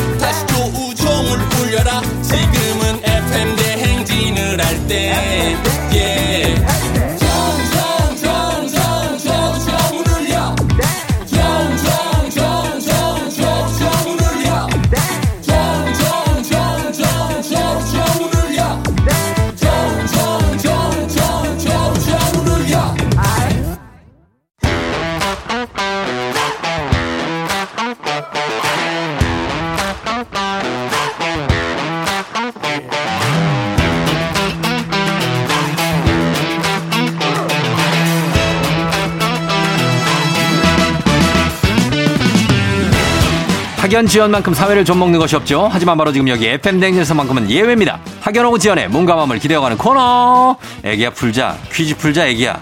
학연 43.87 44.09
지연만큼 44.09 44.53
사회를 44.53 44.85
좀 44.85 44.99
먹는 44.99 45.21
것이 45.21 45.37
없죠. 45.37 45.69
하지만 45.71 45.97
바로 45.97 46.11
지금 46.11 46.27
여기 46.27 46.49
FM 46.49 46.81
댕진에서만큼은 46.81 47.49
예외입니다. 47.49 48.01
학연하고 48.21 48.59
지연의 48.59 48.89
몸과 48.89 49.15
마음을 49.15 49.39
기대어가는 49.39 49.79
코너. 49.79 50.57
애기야 50.83 51.11
풀자 51.11 51.57
퀴즈 51.73 51.97
풀자 51.97 52.27
애기야. 52.27 52.61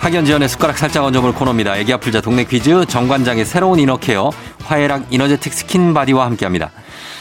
학연 0.00 0.24
지연의 0.24 0.48
숟가락 0.48 0.76
살짝 0.76 1.04
얹어볼 1.04 1.34
코너입니다. 1.34 1.76
애기야 1.76 1.92
풀자 1.92 2.20
동네 2.20 2.42
퀴즈 2.42 2.84
정관장의 2.86 3.44
새로운 3.44 3.78
inner 3.78 4.07
care 4.07 4.30
화해락 4.64 5.06
이너제틱 5.10 5.52
스킨바디와 5.52 6.26
함께합니다. 6.26 6.72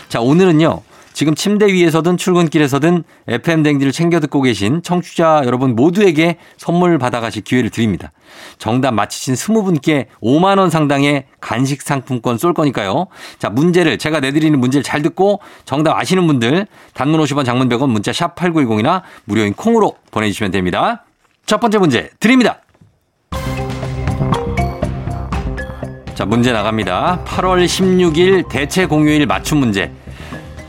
자 0.10 0.22
오늘은요. 0.22 0.82
지금 1.14 1.36
침대 1.36 1.68
위에서든 1.68 2.18
출근길에서든 2.18 3.04
FM 3.28 3.64
댕지를 3.64 3.92
챙겨 3.92 4.20
듣고 4.20 4.42
계신 4.42 4.82
청취자 4.82 5.44
여러분 5.46 5.76
모두에게 5.76 6.38
선물 6.58 6.98
받아가실 6.98 7.44
기회를 7.44 7.70
드립니다. 7.70 8.12
정답 8.58 8.92
맞히신 8.92 9.36
20분께 9.36 10.08
5만 10.22 10.58
원 10.58 10.70
상당의 10.70 11.26
간식 11.40 11.84
상품권 11.84 12.38
쏠 12.38 12.54
거니까요. 12.54 13.08
자, 13.38 13.50
문제를 13.50 13.98
제가 13.98 14.20
내드리는 14.20 14.60
문제를 14.60 14.84
잘 14.84 15.02
듣고 15.04 15.40
정답 15.66 15.98
아시는 15.98 16.26
분들 16.26 16.66
단문 16.94 17.22
50원 17.22 17.46
장문 17.46 17.70
100원 17.70 17.90
문자 17.90 18.12
샵 18.12 18.36
8910이나 18.36 19.04
무료인 19.26 19.54
콩으로 19.54 19.96
보내 20.12 20.28
주시면 20.30 20.52
됩니다. 20.52 21.06
첫 21.46 21.60
번째 21.60 21.78
문제 21.78 22.10
드립니다. 22.20 22.60
자, 26.16 26.26
문제 26.26 26.52
나갑니다. 26.52 27.24
8월 27.26 27.66
16일 27.66 28.48
대체 28.48 28.86
공휴일 28.86 29.26
맞춤 29.26 29.60
문제. 29.60 29.92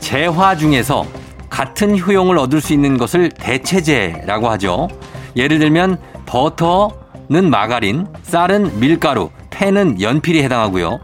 재화 0.05 0.55
중에서 0.55 1.03
같은 1.49 1.97
효용을 1.97 2.37
얻을 2.37 2.61
수 2.61 2.73
있는 2.73 2.95
것을 2.95 3.29
대체제라고 3.29 4.51
하죠. 4.51 4.87
예를 5.35 5.57
들면 5.57 5.97
버터는 6.27 7.49
마가린, 7.49 8.05
쌀은 8.21 8.79
밀가루, 8.79 9.31
펜은 9.49 9.99
연필이 9.99 10.43
해당하고요. 10.43 10.99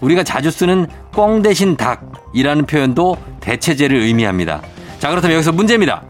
우리가 0.00 0.22
자주 0.22 0.52
쓰는 0.52 0.86
꽝 1.12 1.42
대신 1.42 1.76
닭이라는 1.76 2.66
표현도 2.66 3.16
대체제를 3.40 3.98
의미합니다. 3.98 4.62
자, 5.00 5.10
그렇다면 5.10 5.34
여기서 5.34 5.50
문제입니다. 5.50 6.04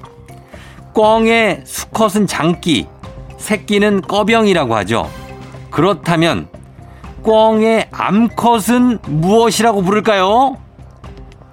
꽝의 0.94 1.62
수컷은 1.64 2.26
장기, 2.26 2.86
새끼는 3.38 4.02
꺼병이라고 4.02 4.76
하죠. 4.76 5.10
그렇다면 5.70 6.48
꽝의 7.24 7.88
암컷은 7.90 8.98
무엇이라고 9.06 9.80
부를까요? 9.80 10.58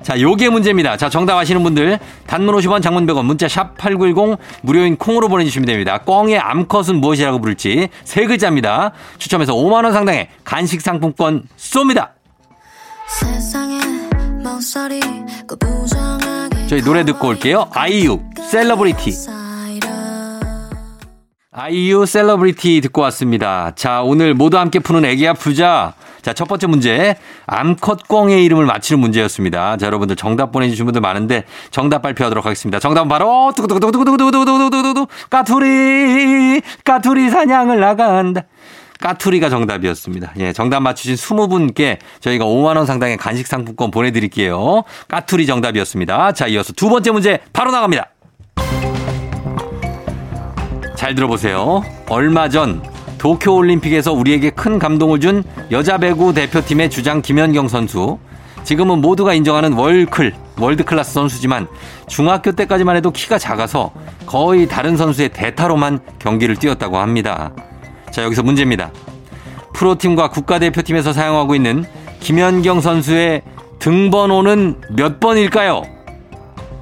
자, 0.03 0.19
요게 0.19 0.49
문제입니다. 0.49 0.97
자, 0.97 1.09
정답 1.09 1.37
아시는 1.37 1.63
분들 1.63 1.99
단문 2.27 2.55
50원 2.55 2.81
장문 2.81 3.05
100원 3.05 3.23
문자 3.23 3.47
샵 3.47 3.77
8910 3.77 4.39
무료인 4.61 4.97
콩으로 4.97 5.27
보내 5.29 5.43
주시면 5.45 5.65
됩니다. 5.67 5.99
꽝의 5.99 6.39
암컷은 6.39 6.95
무엇이라고 6.95 7.39
부를지 7.39 7.89
세 8.03 8.25
글자입니다. 8.25 8.91
추첨해서 9.17 9.53
5만 9.53 9.83
원 9.83 9.93
상당의 9.93 10.29
간식 10.43 10.81
상품권 10.81 11.43
쏩니다. 11.57 12.09
세상에 13.07 13.79
못 14.43 14.59
부정하게 15.59 16.67
저희 16.67 16.81
노래 16.81 17.03
듣고 17.05 17.27
올게요. 17.27 17.69
아이유 17.73 18.21
셀러브리티. 18.49 19.11
아이유 21.53 22.05
셀러브리티 22.05 22.79
듣고 22.81 23.01
왔습니다. 23.01 23.73
자, 23.75 24.01
오늘 24.01 24.33
모두 24.33 24.57
함께 24.57 24.79
푸는 24.79 25.03
애기야 25.05 25.27
풀자. 25.27 25.93
자, 26.21 26.33
첫 26.33 26.47
번째 26.47 26.67
문제. 26.67 27.15
암컷 27.47 28.07
꿩의 28.07 28.43
이름을 28.45 28.65
맞히는 28.65 28.99
문제였습니다. 28.99 29.77
자, 29.77 29.85
여러분들 29.85 30.15
정답 30.15 30.51
보내주신 30.51 30.85
분들 30.85 31.01
많은데 31.01 31.43
정답 31.71 32.01
발표하도록 32.01 32.45
하겠습니다. 32.45 32.79
정답은 32.79 33.09
바로 33.09 33.51
두구두구두구두구두구두구두구두구 33.55 35.07
까투리 35.29 36.61
까투리 36.83 37.29
사냥을 37.29 37.79
나간다. 37.79 38.43
까투리가 38.99 39.49
정답이었습니다. 39.49 40.33
예, 40.37 40.53
정답 40.53 40.81
맞추신 40.81 41.15
20분께 41.15 41.97
저희가 42.19 42.45
5만 42.45 42.77
원 42.77 42.85
상당의 42.85 43.17
간식 43.17 43.47
상품권 43.47 43.89
보내 43.89 44.11
드릴게요. 44.11 44.83
까투리 45.07 45.47
정답이었습니다. 45.47 46.33
자, 46.33 46.47
이어서 46.47 46.71
두 46.73 46.87
번째 46.87 47.11
문제 47.11 47.39
바로 47.51 47.71
나갑니다. 47.71 48.11
잘 50.95 51.15
들어보세요. 51.15 51.83
얼마 52.09 52.47
전 52.47 52.83
도쿄 53.21 53.53
올림픽에서 53.53 54.13
우리에게 54.13 54.49
큰 54.49 54.79
감동을 54.79 55.19
준 55.19 55.43
여자 55.69 55.99
배구 55.99 56.33
대표팀의 56.33 56.89
주장 56.89 57.21
김연경 57.21 57.67
선수. 57.67 58.17
지금은 58.63 58.99
모두가 58.99 59.35
인정하는 59.35 59.73
월클, 59.73 60.33
월드클래스 60.59 61.13
선수지만 61.13 61.67
중학교 62.07 62.51
때까지만 62.51 62.95
해도 62.95 63.11
키가 63.11 63.37
작아서 63.37 63.91
거의 64.25 64.67
다른 64.67 64.97
선수의 64.97 65.29
대타로만 65.29 65.99
경기를 66.17 66.55
뛰었다고 66.55 66.97
합니다. 66.97 67.51
자, 68.09 68.23
여기서 68.23 68.41
문제입니다. 68.41 68.89
프로팀과 69.73 70.31
국가대표팀에서 70.31 71.13
사용하고 71.13 71.53
있는 71.53 71.85
김연경 72.21 72.81
선수의 72.81 73.43
등번호는 73.77 74.81
몇 74.95 75.19
번일까요? 75.19 75.83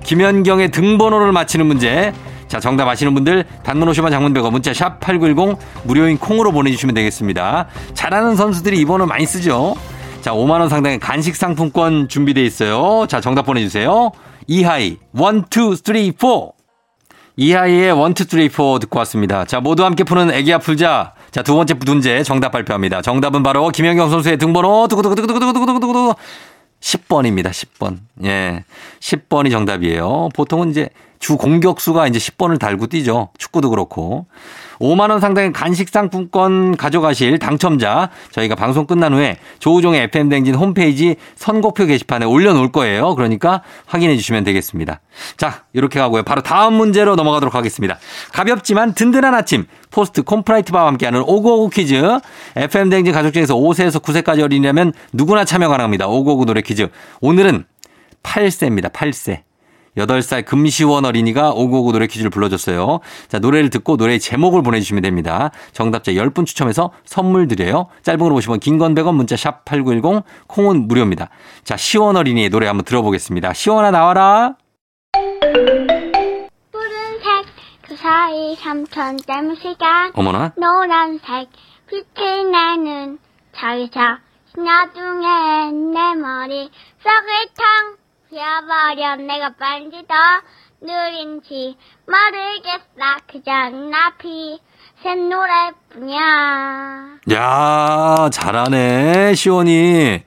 김연경의 0.06 0.72
등번호를 0.72 1.34
맞히는 1.34 1.66
문제. 1.66 2.14
자, 2.50 2.60
정답 2.60 2.88
아시는 2.88 3.14
분들 3.14 3.46
단문 3.64 3.88
50원 3.90 4.10
장문 4.10 4.34
100원 4.34 4.52
문자 4.52 4.74
샵 4.74 5.00
8910 5.00 5.58
무료인 5.84 6.18
콩으로 6.18 6.52
보내주시면 6.52 6.96
되겠습니다. 6.96 7.68
잘하는 7.94 8.36
선수들이 8.36 8.80
이 8.80 8.86
번호 8.86 9.06
많이 9.06 9.26
쓰죠. 9.26 9.76
자, 10.22 10.32
5만 10.34 10.60
원 10.60 10.68
상당의 10.68 11.00
간식 11.00 11.36
상품권 11.36 12.10
준비되어 12.10 12.44
있어요. 12.44 13.06
자, 13.08 13.22
정답 13.22 13.46
보내주세요. 13.46 14.12
이하이 14.48 14.88
1, 14.88 14.98
2, 15.14 15.76
3, 15.76 16.14
4 16.18 16.52
이하이의 17.38 17.96
1, 17.96 18.12
2, 18.12 18.50
3, 18.50 18.50
4 18.50 18.80
듣고 18.80 18.98
왔습니다. 19.00 19.46
자, 19.46 19.60
모두 19.60 19.86
함께 19.86 20.04
푸는 20.04 20.32
애기 20.32 20.52
아플자. 20.52 21.14
자, 21.30 21.44
두 21.44 21.54
번째 21.54 21.76
문제 21.86 22.24
정답 22.24 22.52
발표합니다. 22.52 23.04
정답은 23.04 23.44
바로 23.44 23.70
김연경 23.70 24.10
선수의 24.10 24.38
등번호 24.38 24.88
두구두구두구두구두구두구두구 24.88 26.16
10번입니다. 26.82 27.52
10번. 27.52 28.00
예. 28.24 28.64
10번이 29.00 29.52
정답이에요. 29.52 30.30
보통은 30.34 30.72
이제 30.72 30.90
주 31.20 31.36
공격수가 31.36 32.08
이제 32.08 32.18
10번을 32.18 32.58
달고 32.58 32.88
뛰죠. 32.88 33.30
축구도 33.38 33.70
그렇고. 33.70 34.26
5만 34.80 35.10
원 35.10 35.20
상당의 35.20 35.52
간식 35.52 35.90
상품권 35.90 36.78
가져가실 36.78 37.38
당첨자 37.38 38.10
저희가 38.32 38.56
방송 38.56 38.86
끝난 38.86 39.14
후에 39.14 39.38
조우종의 39.60 40.04
FM 40.04 40.30
댕진 40.30 40.56
홈페이지 40.56 41.18
선곡표 41.36 41.86
게시판에 41.86 42.26
올려놓을 42.26 42.72
거예요. 42.72 43.16
그러니까 43.16 43.62
확인해 43.86 44.16
주시면 44.16 44.46
되겠습니다. 44.46 45.02
자, 45.36 45.66
이렇게 45.74 46.00
가고요. 46.00 46.24
바로 46.24 46.42
다음 46.42 46.76
문제로 46.76 47.16
넘어가도록 47.16 47.54
하겠습니다. 47.54 48.00
가볍지만 48.32 48.94
든든한 48.94 49.34
아침 49.34 49.66
포스트 49.92 50.24
콤프라이트 50.24 50.72
바와 50.72 50.88
함께하는 50.88 51.22
오고오고 51.22 51.70
퀴즈 51.70 52.02
FM 52.56 52.90
댕진 52.90 53.14
가족 53.14 53.34
중에서 53.34 53.56
5세에서 53.56 54.02
9세까지 54.02 54.42
어린이라면 54.42 54.94
누구나 55.12 55.44
참여 55.44 55.68
가능합니다. 55.68 56.08
오고오고 56.08 56.46
노래 56.46 56.62
퀴즈 56.62 56.88
오늘은 57.20 57.66
8세입니다. 58.24 58.94
8세. 58.94 59.49
8살 60.00 60.46
금시원 60.46 61.06
어린이가 61.06 61.52
오고오고 61.52 61.92
노래 61.92 62.08
퀴즈를 62.08 62.30
불러줬어요. 62.30 63.00
자, 63.28 63.40
노래를 63.40 63.70
듣고 63.70 63.96
노래의 63.98 64.20
제목을 64.20 64.62
보내주시면 64.64 65.04
됩니다. 65.04 65.52
정답자 65.74 66.12
10분 66.14 66.46
추첨해서 66.46 66.92
선물 67.06 67.48
드려요. 67.48 67.88
짧은 68.04 68.20
걸 68.20 68.32
보시면 68.32 68.60
긴건 68.60 68.96
100원 68.96 69.14
문자 69.16 69.36
샵 69.36 69.66
8910 69.66 70.24
콩은 70.48 70.88
무료입니다. 70.88 71.30
자, 71.64 71.78
시원 71.78 72.16
어린이의 72.18 72.50
노래 72.50 72.68
한번 72.68 72.86
들어보겠습니다. 72.86 73.54
시원아 73.54 73.92
나와라. 73.92 74.56
푸른색 76.72 77.46
그 77.82 77.96
사이 77.96 78.56
삼천 78.56 79.18
댐 79.26 79.56
시간 79.56 80.12
어머나. 80.14 80.54
노란색 80.58 81.50
빛을 81.90 82.52
내는 82.52 83.18
자기자 83.56 84.20
나중에 84.56 85.72
내 85.72 86.16
머리 86.16 86.70
썩을 87.04 87.28
탕 87.56 87.96
비어버려 88.30 89.16
내가 89.26 89.54
반지 89.60 90.06
더 90.08 90.16
느린지 90.82 91.76
모르겠어 92.06 93.20
그냥 93.28 93.90
나피 93.90 94.60
새 95.02 95.16
노래 95.16 95.72
뿐이야 95.90 96.20
야, 97.34 98.30
잘하네, 98.32 99.34
시원이. 99.36 100.24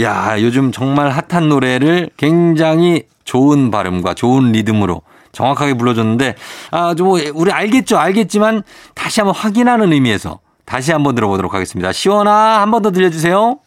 야, 0.00 0.36
요즘 0.40 0.72
정말 0.72 1.10
핫한 1.10 1.48
노래를 1.48 2.10
굉장히 2.16 3.04
좋은 3.24 3.70
발음과 3.70 4.14
좋은 4.14 4.52
리듬으로 4.52 5.02
정확하게 5.32 5.74
불러줬는데, 5.74 6.34
아, 6.70 6.94
좀, 6.94 7.12
우리 7.34 7.50
알겠죠? 7.50 7.96
알겠지만, 7.98 8.62
다시 8.94 9.20
한번 9.20 9.34
확인하는 9.34 9.92
의미에서 9.92 10.40
다시 10.66 10.92
한번 10.92 11.14
들어보도록 11.14 11.54
하겠습니다. 11.54 11.92
시원아, 11.92 12.60
한 12.60 12.70
번 12.70 12.82
더 12.82 12.90
들려주세요. 12.90 13.58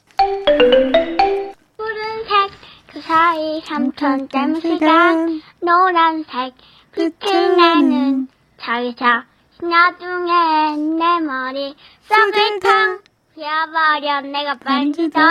사이 3.08 3.62
삼천 3.62 4.28
댐 4.28 4.60
시간 4.60 5.42
노란색 5.62 6.54
빛을 6.94 7.56
내는 7.56 8.28
자기자. 8.58 9.24
나중에 9.62 10.76
내 10.76 11.20
머리 11.22 11.74
썩을 12.02 12.60
탕 12.60 13.00
비어버려. 13.34 14.22
내가 14.30 14.56
반지 14.56 15.10
더 15.10 15.22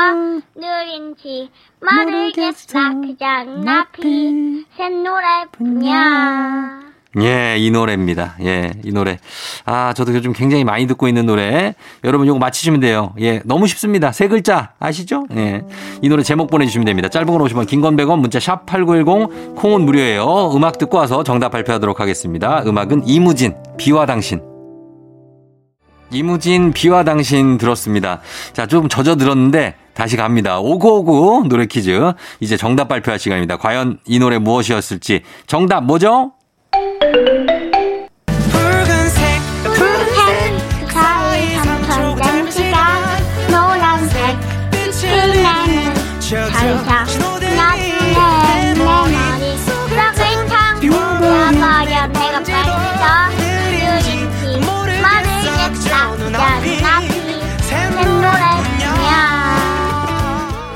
느린지 0.54 1.50
모르겠어. 1.82 2.78
그냥 2.78 3.60
나피 3.62 4.64
새 4.74 4.88
노래 4.88 5.44
뿐이야 5.52 6.85
예, 7.20 7.56
이 7.58 7.70
노래입니다. 7.70 8.36
예, 8.42 8.72
이 8.84 8.92
노래. 8.92 9.18
아, 9.64 9.94
저도 9.94 10.14
요즘 10.14 10.32
굉장히 10.32 10.64
많이 10.64 10.86
듣고 10.86 11.08
있는 11.08 11.24
노래. 11.26 11.74
여러분 12.04 12.26
요거 12.26 12.38
맞히시면 12.38 12.80
돼요. 12.80 13.14
예, 13.20 13.40
너무 13.44 13.66
쉽습니다. 13.66 14.12
세 14.12 14.28
글자 14.28 14.72
아시죠? 14.78 15.24
예. 15.34 15.62
이 16.02 16.08
노래 16.08 16.22
제목 16.22 16.50
보내주시면 16.50 16.84
됩니다. 16.84 17.08
짧은 17.08 17.26
건 17.26 17.40
50원, 17.40 17.66
긴건 17.66 17.96
100원, 17.96 18.18
문자 18.18 18.38
샵 18.38 18.66
8910, 18.66 19.56
콩은 19.56 19.82
무료예요. 19.82 20.52
음악 20.54 20.76
듣고 20.78 20.98
와서 20.98 21.22
정답 21.22 21.50
발표하도록 21.50 21.98
하겠습니다. 22.00 22.62
음악은 22.66 23.06
이무진, 23.06 23.54
비와 23.78 24.04
당신. 24.04 24.42
이무진, 26.12 26.72
비와 26.72 27.02
당신 27.02 27.58
들었습니다. 27.58 28.20
자, 28.52 28.66
좀 28.66 28.88
젖어 28.88 29.16
들었는데 29.16 29.74
다시 29.94 30.16
갑니다. 30.16 30.60
오구오구 30.60 31.48
노래 31.48 31.66
퀴즈. 31.66 32.12
이제 32.40 32.56
정답 32.56 32.88
발표할 32.88 33.18
시간입니다. 33.18 33.56
과연 33.56 33.98
이 34.04 34.18
노래 34.18 34.38
무엇이었을지. 34.38 35.22
정답 35.46 35.84
뭐죠? 35.84 36.32
푸른색 38.52 39.40
그 39.64 39.80
사이 40.92 41.56
삼천 41.56 42.16
댐 42.16 42.50
시간 42.50 42.78
노란색 43.50 44.36
빛을 44.70 45.32
내는 45.32 45.94
자기 46.20 47.05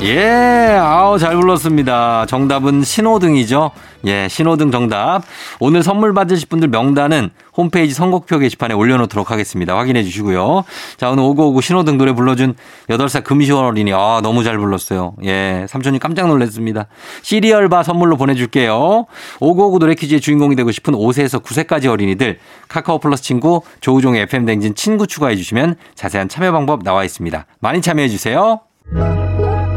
예, 0.03 0.79
아우, 0.81 1.19
잘 1.19 1.37
불렀습니다. 1.37 2.25
정답은 2.25 2.83
신호등이죠. 2.83 3.71
예, 4.07 4.29
신호등 4.31 4.71
정답. 4.71 5.21
오늘 5.59 5.83
선물 5.83 6.15
받으실 6.15 6.49
분들 6.49 6.69
명단은 6.69 7.29
홈페이지 7.55 7.93
선곡표 7.93 8.39
게시판에 8.39 8.73
올려놓도록 8.73 9.31
하겠습니다. 9.31 9.77
확인해 9.77 10.03
주시고요. 10.03 10.65
자, 10.97 11.11
오늘 11.11 11.25
오고오고 11.25 11.61
신호등 11.61 11.99
노래 11.99 12.15
불러준 12.15 12.55
8살 12.89 13.25
금시원 13.25 13.67
어린이. 13.67 13.93
아, 13.93 14.21
너무 14.23 14.43
잘 14.43 14.57
불렀어요. 14.57 15.17
예, 15.25 15.67
삼촌이 15.69 15.99
깜짝 15.99 16.29
놀랐습니다. 16.29 16.87
시리얼바 17.21 17.83
선물로 17.83 18.17
보내줄게요. 18.17 19.05
오고오고 19.41 19.81
노래 19.81 19.95
퀴즈의 19.95 20.23
주인공이 20.23 20.57
되고 20.57 20.71
싶은 20.73 20.95
5세에서 20.95 21.43
9세까지 21.43 21.91
어린이들 21.91 22.39
카카오 22.69 23.01
플러스 23.01 23.23
친구 23.23 23.61
조우종의 23.83 24.23
FM 24.23 24.47
댕진 24.47 24.75
친구 24.75 25.07
추가해 25.07 25.37
주시면 25.37 25.77
자세한 25.95 26.31
참여 26.31 26.53
방법 26.53 26.85
나와 26.85 27.05
있습니다. 27.05 27.45
많이 27.61 27.83
참여해 27.83 28.09
주세요. 28.09 28.61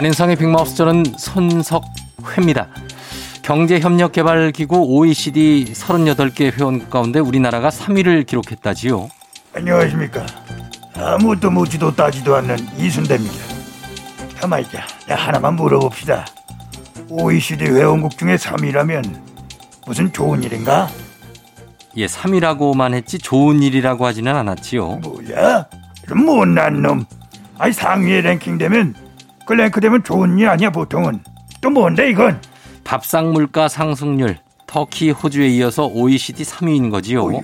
안윤상의 0.00 0.36
빅마우스 0.36 0.76
저는 0.76 1.04
손석회입니다. 1.18 2.68
경제협력개발기구 3.42 4.78
OECD 4.78 5.74
38개 5.74 6.50
회원국 6.58 6.88
가운데 6.88 7.18
우리나라가 7.18 7.68
3위를 7.68 8.24
기록했다지요. 8.24 9.10
안녕하십니까. 9.54 10.24
아무것도 10.96 11.50
묻지도 11.50 11.94
따지도 11.94 12.34
않는 12.36 12.56
이순대입니다. 12.78 13.36
가만 14.40 14.62
있자. 14.62 14.86
나 15.06 15.16
하나만 15.16 15.56
물어봅시다. 15.56 16.24
OECD 17.10 17.66
회원국 17.66 18.16
중에 18.16 18.36
3위라면 18.36 19.20
무슨 19.86 20.10
좋은 20.14 20.42
일인가? 20.42 20.88
예, 21.98 22.06
3위라고만 22.06 22.94
했지 22.94 23.18
좋은 23.18 23.62
일이라고 23.62 24.06
하지는 24.06 24.34
않았지요. 24.34 25.00
뭐야? 25.02 25.66
이런 26.04 26.24
못난 26.24 26.80
놈. 26.80 27.04
아니 27.58 27.74
상위에 27.74 28.22
랭킹 28.22 28.56
되면 28.56 28.94
그 28.94 29.09
랭크 29.54 29.80
되면 29.80 30.02
좋은 30.02 30.38
일 30.38 30.48
아니야 30.48 30.70
보통은. 30.70 31.22
또 31.60 31.70
뭔데 31.70 32.10
이건? 32.10 32.40
밥상 32.84 33.32
물가 33.32 33.68
상승률 33.68 34.38
터키, 34.66 35.10
호주에 35.10 35.48
이어서 35.48 35.86
OECD 35.86 36.44
3위인 36.44 36.90
거지요. 36.90 37.24
어휴. 37.24 37.40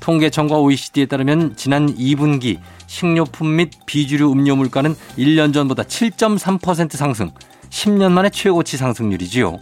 통계청과 0.00 0.58
OECD에 0.58 1.06
따르면 1.06 1.56
지난 1.56 1.92
2분기 1.94 2.58
식료품 2.86 3.56
및 3.56 3.70
비주류 3.86 4.30
음료 4.30 4.54
물가는 4.54 4.94
1년 5.16 5.54
전보다 5.54 5.84
7.3% 5.84 6.96
상승, 6.96 7.30
10년 7.70 8.12
만에 8.12 8.30
최고치 8.30 8.76
상승률이지요. 8.76 9.58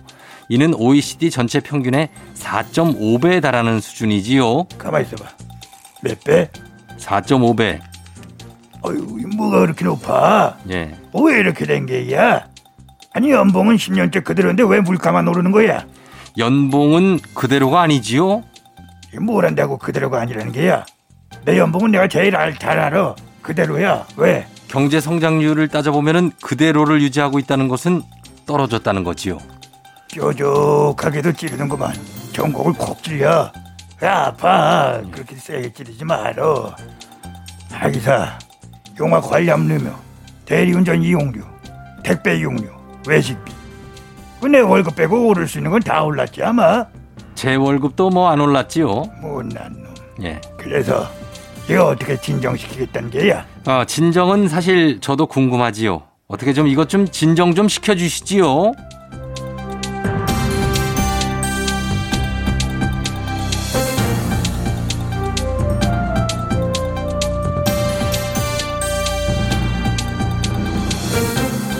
이는 0.48 0.74
OECD 0.74 1.30
전체 1.30 1.60
평균의 1.60 2.10
4.5배에 2.34 3.40
달하는 3.40 3.80
수준이지요. 3.80 4.64
가만 4.76 5.02
있어봐. 5.02 5.24
몇 6.02 6.22
배? 6.24 6.50
4.5배. 6.98 7.80
이 8.92 9.36
뭐가 9.36 9.60
그렇게 9.60 9.84
높아? 9.84 10.56
예. 10.70 10.96
어, 11.12 11.22
왜 11.22 11.38
이렇게 11.38 11.64
된 11.64 11.86
게야? 11.86 12.46
아니 13.12 13.30
연봉은 13.30 13.76
10년째 13.76 14.24
그대로인데 14.24 14.64
왜 14.66 14.80
물가만 14.80 15.28
오르는 15.28 15.52
거야? 15.52 15.84
연봉은 16.36 17.20
그대로가 17.34 17.82
아니지요. 17.82 18.42
뭘 19.22 19.46
한다고 19.46 19.78
그대로가 19.78 20.20
아니라는 20.20 20.52
게야? 20.52 20.84
내 21.44 21.58
연봉은 21.58 21.92
내가 21.92 22.08
제일 22.08 22.34
알, 22.36 22.58
잘 22.58 22.78
알아. 22.80 23.14
그대로야. 23.42 24.06
왜? 24.16 24.46
경제 24.66 25.00
성장률을 25.00 25.68
따져보면은 25.68 26.32
그대로를 26.42 27.00
유지하고 27.02 27.38
있다는 27.38 27.68
것은 27.68 28.02
떨어졌다는 28.46 29.04
거지요. 29.04 29.38
뾰족하게도 30.12 31.32
찌르는구만. 31.32 31.92
전곡을 32.32 32.72
콕 32.72 33.00
찔려. 33.02 33.52
야, 34.02 34.24
아파. 34.26 35.00
그렇게 35.12 35.36
세게 35.36 35.72
찌르지 35.72 36.04
말어. 36.04 36.74
하기사, 37.70 38.38
용화 38.98 39.20
관리압류며 39.20 39.90
대리운전 40.44 41.02
이용료, 41.02 41.42
택배 42.02 42.36
이용료, 42.38 42.68
외식비. 43.08 43.52
그내 44.40 44.60
월급 44.60 44.94
빼고 44.96 45.28
오를 45.28 45.48
수 45.48 45.58
있는 45.58 45.70
건 45.70 45.80
다 45.80 46.02
올랐지 46.04 46.42
아마. 46.42 46.84
제 47.34 47.54
월급도 47.54 48.10
뭐 48.10 48.28
안 48.30 48.40
올랐지요. 48.40 49.04
못난 49.20 49.72
놈. 49.82 49.94
예. 50.24 50.40
그래서 50.56 51.06
이거 51.68 51.86
어떻게 51.86 52.20
진정시키겠다는 52.20 53.10
게야? 53.10 53.44
어, 53.66 53.84
진정은 53.86 54.48
사실 54.48 55.00
저도 55.00 55.26
궁금하지요. 55.26 56.02
어떻게 56.28 56.52
좀 56.52 56.68
이것 56.68 56.88
좀 56.88 57.08
진정 57.08 57.54
좀 57.54 57.68
시켜주시지요. 57.68 58.72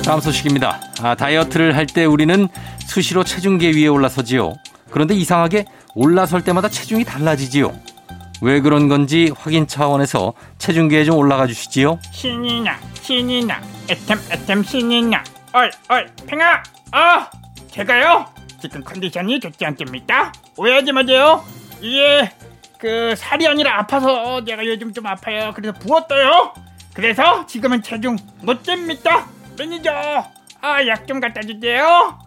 다음 0.05 0.21
소식입니다. 0.21 0.81
아, 1.03 1.15
다이어트를 1.15 1.77
할 1.77 1.87
때 1.87 2.05
우리는 2.05 2.49
수시로 2.87 3.25
체중계 3.25 3.71
위에 3.73 3.87
올라서지요. 3.87 4.55
그런데 4.91 5.15
이상하게 5.15 5.65
올라설 5.95 6.43
때마다 6.43 6.69
체중이 6.69 7.05
달라지지요. 7.05 7.73
왜 8.43 8.61
그런 8.61 8.89
건지 8.89 9.33
확인 9.37 9.67
차원에서 9.67 10.35
체중계에 10.59 11.05
좀 11.05 11.17
올라가 11.17 11.47
주시지요. 11.47 11.99
신이 12.13 12.61
나 12.63 12.79
신이 13.01 13.45
나 13.47 13.61
애템 13.89 14.19
애템 14.31 14.63
신이 14.63 15.03
나 15.03 15.23
얼얼 15.53 16.11
팽아! 16.27 16.63
아! 16.93 17.31
제가요? 17.71 18.27
지금 18.61 18.83
컨디션이 18.83 19.41
좋지 19.41 19.65
않습니다 19.65 20.33
오해하지 20.57 20.93
마세요. 20.93 21.43
이게 21.81 22.31
그 22.79 23.15
살이 23.17 23.47
아니라 23.47 23.79
아파서 23.79 24.43
내가 24.45 24.65
요즘 24.67 24.93
좀 24.93 25.07
아파요. 25.07 25.53
그래서 25.55 25.73
부었어요. 25.79 26.53
그래서 26.93 27.47
지금은 27.47 27.83
체중 27.83 28.17
못 28.43 28.63
잽니다 28.65 29.27
매니저 29.59 29.91
아 30.61 30.83
약 30.87 31.07
좀 31.07 31.21
갖다 31.21 31.41
주세요. 31.43 32.19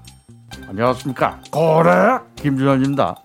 안녕하십니까? 0.67 1.39
고래? 1.51 2.19
김준현입니다. 2.35 3.15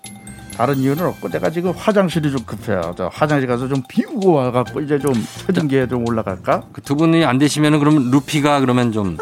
다른 0.57 0.77
이유는 0.77 1.05
없고 1.07 1.29
내가 1.29 1.49
지금 1.49 1.71
화장실이 1.71 2.31
좀 2.31 2.45
급해요. 2.45 2.93
저 2.97 3.09
화장실 3.11 3.47
가서 3.47 3.67
좀 3.67 3.81
비우고 3.87 4.33
와갖고 4.33 4.81
이제 4.81 4.99
좀 4.99 5.13
체중계에 5.13 5.87
좀 5.87 6.07
올라갈까? 6.07 6.63
그 6.73 6.81
두 6.81 6.95
분이 6.95 7.25
안 7.25 7.37
되시면 7.39 7.79
그럼 7.79 8.11
루피가 8.11 8.59
그러면 8.59 8.91
좀 8.91 9.17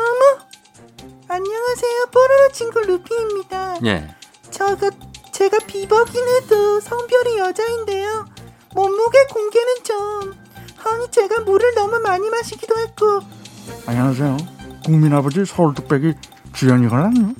안녕하세요. 1.29 2.05
뽀로로 2.11 2.51
친구 2.51 2.79
루피입니다. 2.81 3.75
예. 3.85 4.07
저가 4.49 4.89
제가 5.31 5.57
비버긴 5.65 6.21
해도 6.27 6.79
성별이 6.81 7.37
여자인데요. 7.37 8.25
몸무게 8.75 9.17
공개는 9.31 9.73
좀. 9.83 10.33
아니 10.83 11.09
제가 11.11 11.41
물을 11.41 11.73
너무 11.75 11.99
많이 11.99 12.29
마시기도 12.29 12.77
했고. 12.79 13.21
안녕하세요 13.85 14.37
국민 14.83 15.13
아버지 15.13 15.45
서울 15.45 15.73
뚝배기 15.73 16.13
주현이거든요 16.53 17.33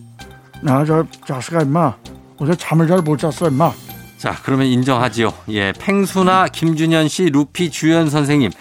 나저 0.62 1.06
자식아 1.28 1.62
임마 1.64 1.96
어제 2.38 2.56
잠을 2.56 2.88
잘 2.88 3.02
못 3.02 3.18
잤어 3.18 3.50
임마 3.50 3.72
자, 4.18 4.36
그러면 4.44 4.68
인정하지요. 4.68 5.34
예, 5.50 5.74
팽수나 5.74 6.48
김준현 6.48 7.08
씨, 7.08 7.32
루피 7.32 7.72
주연 7.72 8.08
선생님. 8.12 8.52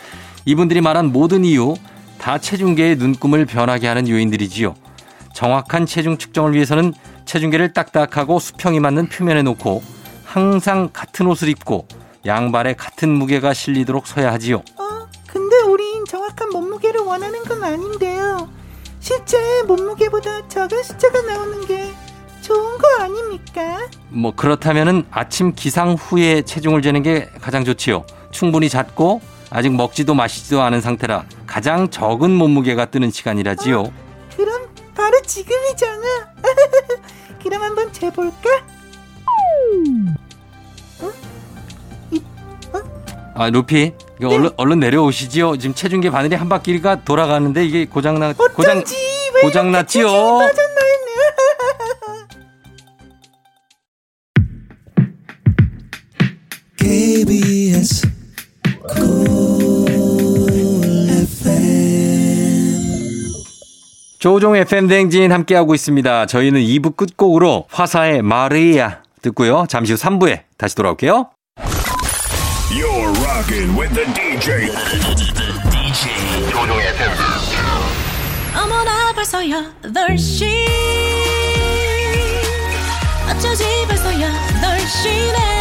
이분들이 0.47 0.81
말한 0.81 1.13
모든 1.13 1.45
이유 1.45 1.75
다 2.19 2.39
체중계의 2.39 2.97
눈금을 2.97 3.45
변하게 3.45 3.87
하는 3.89 4.09
요인들이지요. 4.09 4.75
정확한 5.35 5.85
체중 5.85 6.17
측정을 6.17 6.55
위해서는 6.55 6.95
체중계를 7.27 7.75
딱딱하고 7.75 8.39
수평이 8.39 8.81
맞는 8.81 9.11
표면에 9.11 9.43
놓고 9.43 9.83
항상 10.25 10.89
같은 10.95 11.27
옷을 11.27 11.51
입고 11.51 11.87
양발에 12.25 12.73
같은 12.73 13.11
무게가 13.11 13.53
실리도록 13.53 14.07
서야 14.07 14.33
하지요. 14.33 14.63
어 14.79 15.07
근데 15.27 15.57
우린 15.69 16.07
정확한 16.07 16.49
몸무게를 16.55 17.01
원하는 17.03 17.45
건 17.45 17.63
아닌데요. 17.63 18.49
실제 19.01 19.39
몸무게보다 19.67 20.47
작은 20.49 20.83
숫자가 20.83 21.23
나오는 21.23 21.67
게 21.67 21.93
좋은 22.43 22.79
거 22.79 22.87
아닙니까? 23.03 23.89
뭐 24.09 24.35
그렇다면은 24.35 25.07
아침 25.11 25.55
기상 25.55 25.95
후에 25.95 26.43
체중을 26.43 26.83
재는 26.83 27.03
게 27.03 27.29
가장 27.41 27.65
좋지요. 27.65 28.05
충분히 28.31 28.69
잤고 28.69 29.21
아직 29.51 29.75
먹지도 29.75 30.15
마시지도 30.15 30.63
않은 30.63 30.81
상태라 30.81 31.25
가장 31.47 31.91
적은 31.91 32.31
몸무게가 32.31 32.87
뜨는 32.87 33.11
시간이라지요. 33.11 33.93
그럼 34.37 34.69
바로 34.95 35.21
지금이잖아. 35.23 36.03
그럼 37.43 37.63
한번 37.63 37.93
재볼까? 37.93 38.49
아 43.41 43.49
루피 43.49 43.93
이거 44.21 44.29
얼른 44.29 44.51
얼른 44.59 44.81
내려오시지요. 44.81 45.57
지금 45.57 45.75
체중계 45.75 46.11
바늘이 46.11 46.35
한 46.35 46.51
바퀴가 46.51 47.05
돌아가는데 47.05 47.65
이게 47.65 47.87
고장나 47.87 48.35
고장 48.35 48.77
어쩐지 48.81 48.95
왜 49.35 49.41
고장 49.41 49.73
났지요. 49.73 50.05
빠졌나 50.09 50.81
했네. 50.85 51.15
KBS 56.77 58.11
조종 64.19 64.55
FM 64.55 64.87
댕진 64.87 65.33
함께하고 65.33 65.75
있습니다. 65.75 66.27
저희는 66.27 66.61
2부 66.61 66.95
끝곡으로 66.95 67.65
화사의 67.71 68.21
마리아 68.21 68.99
듣고요. 69.23 69.65
잠시 69.67 69.95
후 69.95 69.99
3부에 69.99 70.43
다시 70.59 70.77
돌아올게요. 70.77 71.31
You're 72.72 73.12
rocking 73.26 73.76
with 73.76 73.94
the 73.94 74.06
DJ. 74.14 74.70
DJ 75.72 76.50
조종의 76.50 76.88
FM. 76.88 77.18
어머나 78.56 79.14
벌써 79.14 79.40
8시 79.40 80.46
어쩌지 83.30 83.64
벌써 83.88 84.10
8시네 84.12 85.59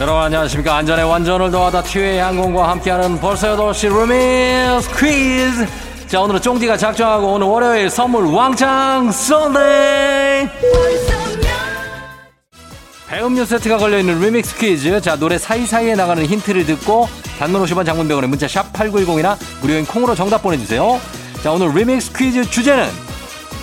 여러분 0.00 0.22
안녕하십니까. 0.22 0.76
안전에 0.76 1.02
완전을 1.02 1.52
더하다 1.52 1.82
티웨이 1.84 2.18
항공과 2.18 2.68
함께하는 2.70 3.20
벌써 3.20 3.56
8시 3.56 3.88
리믹스 3.88 4.90
퀴즈. 4.96 5.66
자 6.08 6.20
오늘은 6.20 6.40
쫑디가 6.40 6.76
작정하고 6.76 7.34
오늘 7.34 7.46
월요일 7.46 7.88
선물 7.88 8.26
왕창 8.26 9.12
쏘네. 9.12 10.50
배음료 13.08 13.44
세트가 13.44 13.76
걸려있는 13.78 14.20
리믹스 14.20 14.56
퀴즈. 14.56 15.00
자, 15.00 15.14
노래 15.14 15.38
사이사이에 15.38 15.94
나가는 15.94 16.24
힌트를 16.26 16.66
듣고 16.66 17.08
단문 17.38 17.62
50원 17.64 17.86
장문 17.86 18.05
100원에 18.05 18.26
문자 18.26 18.48
샵 18.48 18.72
8910이나 18.72 19.36
무료인 19.60 19.86
콩으로 19.86 20.16
정답 20.16 20.42
보내주세요. 20.42 21.00
자, 21.40 21.52
오늘 21.52 21.72
리믹스 21.72 22.12
퀴즈 22.12 22.50
주제는 22.50 22.88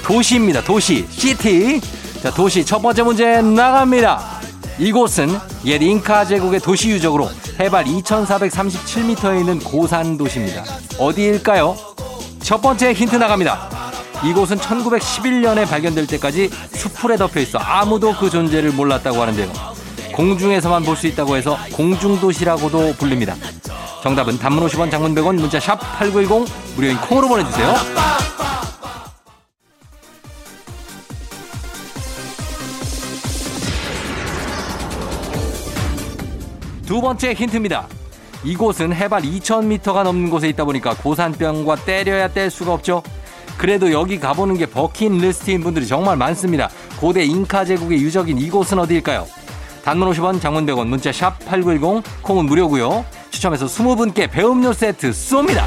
도시입니다. 0.03 0.61
도시. 0.61 1.05
City. 1.09 1.81
자, 2.23 2.31
도시 2.31 2.65
첫 2.65 2.81
번째 2.81 3.03
문제 3.03 3.41
나갑니다. 3.41 4.30
이곳은 4.79 5.37
옛 5.65 5.81
잉카 5.81 6.25
제국의 6.25 6.59
도시 6.59 6.89
유적으로 6.89 7.29
해발 7.59 7.85
2437m에 7.85 9.39
있는 9.39 9.59
고산 9.59 10.17
도시입니다. 10.17 10.63
어디일까요? 10.97 11.75
첫 12.41 12.61
번째 12.61 12.93
힌트 12.93 13.15
나갑니다. 13.15 13.69
이곳은 14.23 14.57
1911년에 14.57 15.67
발견될 15.67 16.07
때까지 16.07 16.49
수풀에 16.73 17.17
덮여 17.17 17.39
있어 17.41 17.57
아무도 17.59 18.13
그 18.15 18.29
존재를 18.29 18.71
몰랐다고 18.71 19.21
하는데요. 19.21 19.51
공중에서만 20.13 20.83
볼 20.83 20.95
수 20.95 21.07
있다고 21.07 21.35
해서 21.37 21.57
공중도시라고도 21.73 22.93
불립니다. 22.97 23.35
정답은 24.03 24.37
단문 24.39 24.67
50원 24.67 24.89
장문 24.91 25.13
100원 25.15 25.35
문자 25.39 25.59
샵 25.59 25.79
8910 25.99 26.51
무료인 26.75 26.97
콩으로 26.97 27.27
보내주세요. 27.27 27.75
두 36.91 36.99
번째 36.99 37.31
힌트입니다. 37.31 37.87
이곳은 38.43 38.93
해발 38.93 39.21
2000m가 39.21 40.03
넘는 40.03 40.29
곳에 40.29 40.49
있다 40.49 40.65
보니까 40.65 40.93
고산병과 40.93 41.85
때려야 41.85 42.27
뗄 42.27 42.51
수가 42.51 42.73
없죠. 42.73 43.01
그래도 43.57 43.93
여기 43.93 44.19
가보는 44.19 44.57
게 44.57 44.65
버킷리스트인 44.65 45.61
분들이 45.61 45.87
정말 45.87 46.17
많습니다. 46.17 46.69
고대 46.99 47.23
잉카 47.23 47.63
제국의 47.63 48.01
유적인 48.01 48.37
이곳은 48.37 48.77
어디일까요? 48.79 49.25
단문 49.85 50.11
50원, 50.11 50.41
장문 50.41 50.65
100원, 50.65 50.87
문자 50.87 51.13
샵 51.13 51.39
8910, 51.45 52.03
콩은 52.23 52.43
무료고요. 52.43 53.05
추첨해서 53.29 53.67
20분께 53.67 54.29
배음료 54.29 54.73
세트 54.73 55.11
쏩니다. 55.11 55.65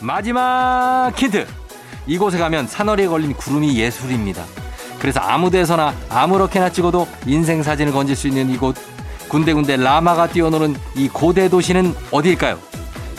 마지막 0.00 1.12
힌트. 1.16 1.65
이곳에 2.06 2.38
가면 2.38 2.66
산허리에 2.66 3.06
걸린 3.08 3.34
구름이 3.34 3.76
예술입니다. 3.78 4.44
그래서 4.98 5.20
아무 5.20 5.50
데서나 5.50 5.94
아무렇게나 6.08 6.70
찍어도 6.70 7.06
인생 7.26 7.62
사진을 7.62 7.92
건질 7.92 8.16
수 8.16 8.28
있는 8.28 8.48
이곳 8.50 8.76
군데군데 9.28 9.76
라마가 9.76 10.28
뛰어노는 10.28 10.76
이 10.94 11.08
고대 11.08 11.48
도시는 11.48 11.94
어디일까요? 12.10 12.58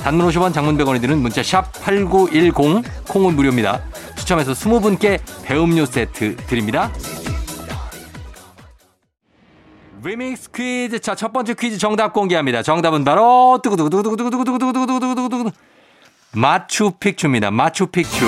단문 0.03 0.27
50원 0.29 0.53
장문 0.53 0.77
100원이 0.77 1.01
드는 1.01 1.17
문자 1.19 1.43
샵 1.43 1.71
8910 1.81 2.53
콩은 3.07 3.35
무료입니다. 3.35 3.81
추첨해서 4.15 4.53
20분께 4.53 5.19
배음료 5.43 5.85
세트 5.85 6.37
드립니다. 6.47 6.91
리믹스 10.03 10.51
퀴즈 10.51 10.99
자 10.99 11.15
첫 11.15 11.33
번째 11.33 11.53
퀴즈 11.55 11.77
정답 11.77 12.13
공개합니다. 12.13 12.63
정답은 12.63 13.03
바로 13.03 13.59
두구두구두구두구두구두구두구두구두구두구 13.61 15.51
마추픽추입니다. 16.33 17.51
마추픽추 17.51 18.25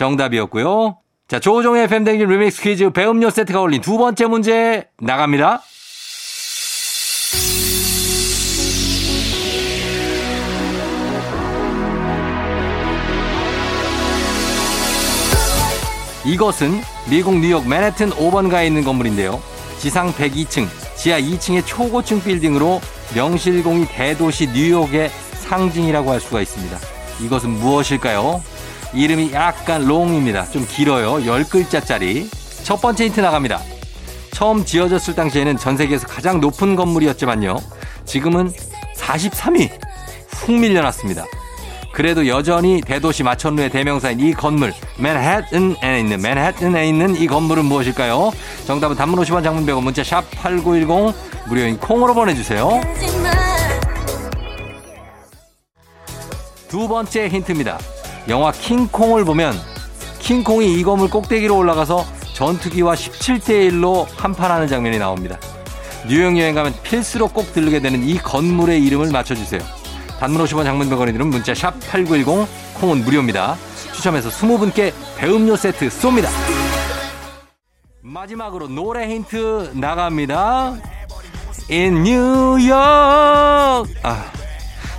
정답이었고요. 0.00 0.96
자, 1.28 1.38
조우종의 1.38 1.86
팬댕진 1.86 2.26
리믹스 2.26 2.62
퀴즈 2.62 2.90
배음료 2.90 3.28
세트가 3.28 3.60
올린 3.60 3.82
두 3.82 3.98
번째 3.98 4.26
문제 4.26 4.88
나갑니다. 4.98 5.62
이것은 16.24 16.80
미국 17.10 17.38
뉴욕 17.38 17.68
맨해튼 17.68 18.10
5번가에 18.10 18.66
있는 18.66 18.84
건물인데요. 18.84 19.40
지상 19.78 20.12
102층, 20.12 20.66
지하 20.96 21.20
2층의 21.20 21.66
초고층 21.66 22.22
빌딩으로 22.22 22.80
명실공히 23.14 23.86
대도시 23.86 24.48
뉴욕의 24.48 25.10
상징이라고 25.34 26.10
할 26.10 26.20
수가 26.20 26.40
있습니다. 26.40 26.76
이것은 27.22 27.50
무엇일까요? 27.50 28.42
이름이 28.92 29.32
약간 29.32 29.86
롱입니다. 29.86 30.50
좀 30.50 30.66
길어요. 30.66 31.14
10글자짜리. 31.24 32.28
첫 32.64 32.80
번째 32.80 33.06
힌트 33.06 33.20
나갑니다. 33.20 33.60
처음 34.32 34.64
지어졌을 34.64 35.14
당시에는 35.14 35.56
전 35.58 35.76
세계에서 35.76 36.06
가장 36.06 36.40
높은 36.40 36.76
건물이었지만요. 36.76 37.58
지금은 38.04 38.52
43위 38.96 39.70
훅 40.28 40.54
밀려났습니다. 40.58 41.24
그래도 41.92 42.26
여전히 42.26 42.80
대도시 42.80 43.22
마천루의 43.22 43.70
대명사인 43.70 44.20
이 44.20 44.32
건물 44.32 44.72
맨해튼에 44.98 46.00
있는 46.00 46.20
맨해튼에 46.20 46.88
있는 46.88 47.16
이 47.16 47.26
건물은 47.26 47.64
무엇일까요? 47.64 48.30
정답은 48.66 48.96
단문 48.96 49.18
50원 49.20 49.42
장문 49.42 49.66
100원 49.66 49.82
문자 49.82 50.04
샵 50.04 50.24
8910 50.30 51.14
무료인 51.48 51.78
콩으로 51.78 52.14
보내주세요. 52.14 52.80
두 56.68 56.86
번째 56.86 57.28
힌트입니다. 57.28 57.78
영화 58.30 58.52
킹콩을 58.52 59.24
보면 59.24 59.52
킹콩이 60.20 60.78
이 60.78 60.84
건물 60.84 61.10
꼭대기로 61.10 61.56
올라가서 61.56 62.06
전투기와 62.32 62.94
17대 62.94 63.68
1로 63.70 64.06
한판하는 64.16 64.68
장면이 64.68 64.98
나옵니다. 64.98 65.36
뉴욕 66.08 66.38
여행 66.38 66.54
가면 66.54 66.72
필수로 66.84 67.28
꼭 67.28 67.52
들르게 67.52 67.80
되는 67.80 68.04
이 68.04 68.16
건물의 68.18 68.82
이름을 68.84 69.10
맞춰주세요. 69.10 69.60
단문 70.20 70.44
50원 70.44 70.62
장문 70.62 70.88
100원이 70.88 71.12
들은 71.12 71.26
문자 71.26 71.54
샵 71.54 71.74
8910 71.80 72.46
콩은 72.80 73.04
무료입니다. 73.04 73.56
추첨해서 73.94 74.28
20분께 74.28 74.92
배음료 75.16 75.56
세트 75.56 75.88
쏩니다. 75.88 76.28
마지막으로 78.00 78.68
노래 78.68 79.08
힌트 79.08 79.72
나갑니다. 79.74 80.76
In 81.68 82.06
New 82.06 82.70
York. 82.70 83.92
아, 84.04 84.24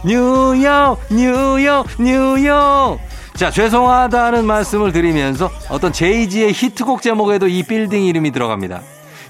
뉴욕, 0.03 0.99
뉴욕, 1.09 1.87
뉴욕. 1.97 3.10
자, 3.35 3.49
죄송하다는 3.49 4.45
말씀을 4.45 4.91
드리면서 4.91 5.49
어떤 5.69 5.91
제이지의 5.91 6.53
히트곡 6.53 7.01
제목에도 7.01 7.47
이 7.47 7.63
빌딩 7.63 8.05
이름이 8.05 8.31
들어갑니다. 8.31 8.81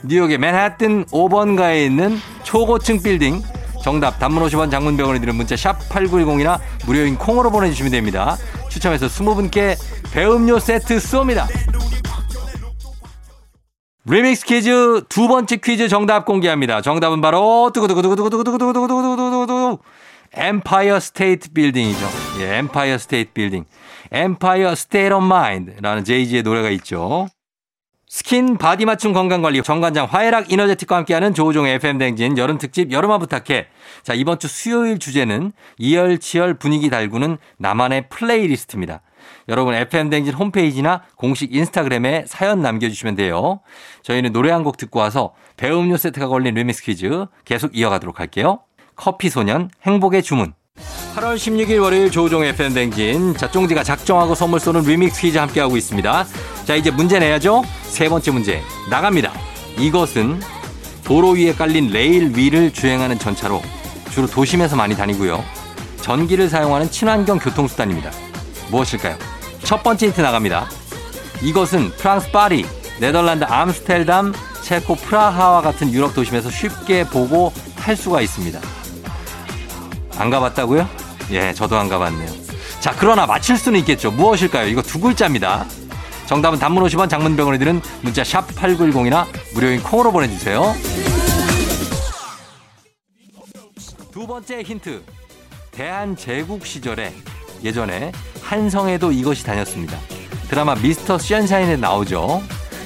뉴욕의 0.03 0.37
맨하튼 0.37 1.05
5번가에 1.05 1.85
있는 1.85 2.19
초고층 2.43 3.01
빌딩. 3.01 3.41
정답 3.81 4.19
단문 4.19 4.43
50원 4.43 4.69
장문 4.69 4.97
100원이 4.97 5.21
드는 5.21 5.35
문자 5.35 5.55
샵 5.55 5.79
8910이나 5.89 6.59
무료인 6.85 7.17
콩으로 7.17 7.49
보내주시면 7.49 7.91
됩니다. 7.91 8.37
추첨해서 8.69 9.07
20분께 9.07 9.75
배음료 10.13 10.59
세트 10.59 10.97
쏩니다. 10.97 11.47
리믹스 14.05 14.45
퀴즈 14.45 15.01
두 15.09 15.27
번째 15.27 15.57
퀴즈 15.57 15.87
정답 15.87 16.25
공개합니다. 16.25 16.81
정답은 16.81 17.21
바로 17.21 17.71
두구두구두구두구두구두구두구두구두구두구두구 17.73 19.79
엠파이어 20.33 20.99
스테이트 20.99 21.51
빌딩이죠. 21.51 22.30
예, 22.39 22.57
엠파이어 22.57 22.97
스테이트 22.97 23.31
빌딩. 23.33 23.65
Empire 24.11 24.75
State 24.75 25.13
of 25.13 25.25
Mind라는 25.25 26.03
제이지의 26.03 26.43
노래가 26.43 26.69
있죠. 26.71 27.27
스킨 28.07 28.57
바디 28.57 28.85
맞춤 28.85 29.13
건강관리 29.13 29.63
정관장 29.63 30.05
화해락 30.09 30.51
이너제틱과 30.51 30.97
함께하는 30.97 31.33
조우종의 31.33 31.75
FM 31.75 31.97
댕진 31.97 32.37
여름 32.37 32.57
특집 32.57 32.91
여름아 32.91 33.19
부탁해. 33.19 33.67
자 34.03 34.13
이번 34.13 34.37
주 34.39 34.47
수요일 34.49 34.99
주제는 34.99 35.53
이열치열 35.77 36.55
분위기 36.55 36.89
달구는 36.89 37.37
나만의 37.57 38.09
플레이리스트입니다. 38.09 39.01
여러분 39.47 39.75
FM 39.75 40.09
댕진 40.09 40.33
홈페이지나 40.33 41.03
공식 41.15 41.55
인스타그램에 41.55 42.25
사연 42.27 42.61
남겨주시면 42.61 43.15
돼요. 43.15 43.61
저희는 44.03 44.33
노래 44.33 44.51
한 44.51 44.63
곡 44.63 44.77
듣고 44.77 44.99
와서 44.99 45.33
배음료 45.55 45.95
세트가 45.95 46.27
걸린 46.27 46.55
리믹스 46.55 46.83
퀴즈 46.83 47.25
계속 47.45 47.75
이어가도록 47.77 48.19
할게요. 48.19 48.59
커피소년 48.95 49.69
행복의 49.85 50.21
주문. 50.21 50.53
8월 51.15 51.35
16일 51.35 51.81
월요일 51.81 52.11
조우종 52.11 52.43
FM 52.43 52.73
댕진. 52.73 53.35
자, 53.35 53.49
쫑디가 53.49 53.83
작정하고 53.83 54.35
선물 54.35 54.59
쏘는 54.59 54.83
리믹스 54.83 55.21
퀴즈 55.21 55.37
함께하고 55.37 55.77
있습니다. 55.77 56.25
자, 56.65 56.75
이제 56.75 56.91
문제 56.91 57.19
내야죠? 57.19 57.63
세 57.83 58.07
번째 58.09 58.31
문제. 58.31 58.61
나갑니다. 58.89 59.33
이것은 59.77 60.39
도로 61.03 61.31
위에 61.31 61.53
깔린 61.53 61.89
레일 61.91 62.31
위를 62.35 62.71
주행하는 62.71 63.19
전차로 63.19 63.61
주로 64.11 64.27
도심에서 64.27 64.75
많이 64.75 64.95
다니고요. 64.95 65.43
전기를 66.01 66.49
사용하는 66.49 66.89
친환경 66.89 67.39
교통수단입니다. 67.39 68.11
무엇일까요? 68.69 69.17
첫 69.63 69.83
번째 69.83 70.07
힌트 70.07 70.21
나갑니다. 70.21 70.69
이것은 71.41 71.91
프랑스 71.91 72.31
파리, 72.31 72.65
네덜란드 72.99 73.45
암스텔담, 73.45 74.33
체코 74.61 74.95
프라하와 74.95 75.61
같은 75.61 75.91
유럽 75.91 76.13
도심에서 76.13 76.49
쉽게 76.49 77.05
보고 77.05 77.51
탈 77.75 77.95
수가 77.95 78.21
있습니다. 78.21 78.59
안 80.17 80.29
가봤다고요? 80.29 80.87
예, 81.31 81.53
저도 81.53 81.77
안 81.77 81.89
가봤네요. 81.89 82.29
자, 82.79 82.95
그러나 82.97 83.25
맞힐 83.25 83.57
수는 83.57 83.79
있겠죠. 83.81 84.11
무엇일까요? 84.11 84.67
이거 84.67 84.81
두 84.81 84.99
글자입니다. 84.99 85.65
정답은 86.25 86.59
단문 86.59 86.83
50원 86.83 87.09
장문 87.09 87.35
병원에 87.35 87.57
드는 87.57 87.81
문자 88.01 88.23
샵 88.23 88.47
8910이나 88.55 89.25
무료인 89.53 89.81
콩으로 89.83 90.11
보내주세요. 90.11 90.73
두 94.11 94.27
번째 94.27 94.61
힌트. 94.61 95.03
대한제국 95.71 96.65
시절에 96.65 97.13
예전에 97.63 98.11
한성에도 98.41 99.11
이것이 99.11 99.43
다녔습니다. 99.45 99.97
드라마 100.49 100.75
미스터 100.75 101.17
션샤인에 101.17 101.77
나오죠. 101.77 102.41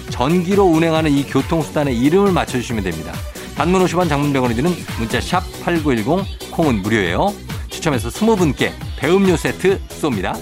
전기로 0.09 0.63
운행하는 0.65 1.11
이 1.11 1.25
교통수단의 1.25 1.97
이름을 1.97 2.31
맞춰주시면 2.31 2.83
됩니다. 2.83 3.11
단문 3.55 3.83
50원 3.85 4.07
장문병원에 4.07 4.53
드는 4.53 4.71
문자 4.99 5.19
샵 5.19 5.41
8910 5.63 6.44
콩은 6.55 6.83
무료예요. 6.83 7.33
추첨해서 7.69 8.07
20분께 8.07 8.71
배음료 8.97 9.35
세트 9.35 9.77
쏩니다. 9.89 10.39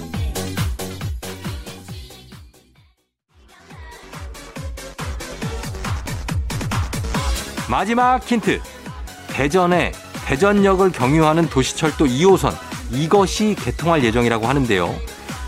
마지막 7.68 8.24
힌트. 8.24 8.62
대전에 9.30 9.92
대전역을 10.28 10.92
경유하는 10.92 11.50
도시철도 11.50 12.06
2호선 12.06 12.54
이것이 12.92 13.56
개통할 13.58 14.04
예정이라고 14.04 14.46
하는데요. 14.46 14.94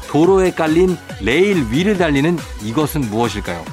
도로에 0.08 0.50
깔린 0.50 0.98
레일 1.22 1.68
위를 1.70 2.00
달리는 2.00 2.40
이것은 2.64 3.02
무엇일까요? 3.02 3.64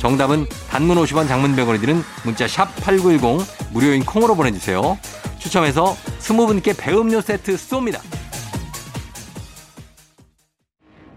정답은 0.00 0.46
단문 0.68 0.96
50원 0.96 1.28
장문 1.28 1.54
100원이 1.54 1.80
드는 1.80 2.02
문자 2.24 2.46
샵8910 2.46 3.44
무료인 3.70 4.04
콩으로 4.04 4.34
보내주세요. 4.34 4.98
추첨해서 5.42 5.96
20분께 6.20 6.76
배음료 6.78 7.20
세트 7.20 7.56
쏩니다. 7.56 8.00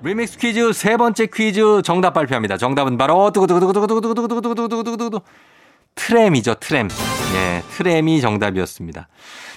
리믹스 0.02 0.38
퀴즈 0.38 0.74
세 0.74 0.98
번째 0.98 1.28
퀴즈 1.28 1.82
정답 1.84 2.14
발표합니다. 2.14 2.58
정답은 2.58 2.98
바로 2.98 3.32
두구두구두구두구두구두구두구두구두구두구두구 3.32 5.22
트램이죠, 5.96 6.56
트램. 6.56 6.90
예, 7.36 7.64
트램이 7.72 8.20
정답이었습니다. 8.22 9.08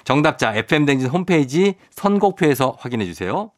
정답자 0.05 0.55
FM댕진 0.55 1.09
홈페이지 1.09 1.75
선곡표에서 1.91 2.77
확인해 2.79 3.05
주세요. 3.07 3.51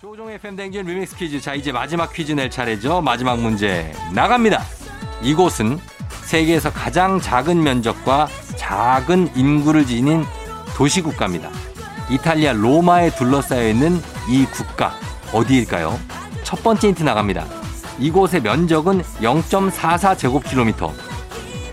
조우종의 0.00 0.34
FM댕진 0.36 0.86
리믹스 0.86 1.16
퀴즈. 1.16 1.40
자, 1.40 1.54
이제 1.54 1.72
마지막 1.72 2.12
퀴즈 2.12 2.32
낼 2.32 2.50
차례죠. 2.50 3.00
마지막 3.00 3.38
문제 3.38 3.92
나갑니다. 4.14 4.62
이곳은 5.22 5.78
세계에서 6.24 6.72
가장 6.72 7.20
작은 7.20 7.62
면적과 7.62 8.28
작은 8.56 9.30
인구를 9.36 9.86
지닌 9.86 10.24
도시국가입니다. 10.74 11.48
이탈리아 12.10 12.52
로마에 12.52 13.10
둘러싸여 13.10 13.68
있는 13.68 14.00
이 14.28 14.44
국가 14.46 14.94
어디일까요? 15.32 15.98
첫 16.42 16.62
번째 16.62 16.88
힌트 16.88 17.02
나갑니다. 17.02 17.44
이곳의 17.98 18.42
면적은 18.42 19.02
0.44 19.20 20.18
제곱킬로미터. 20.18 20.92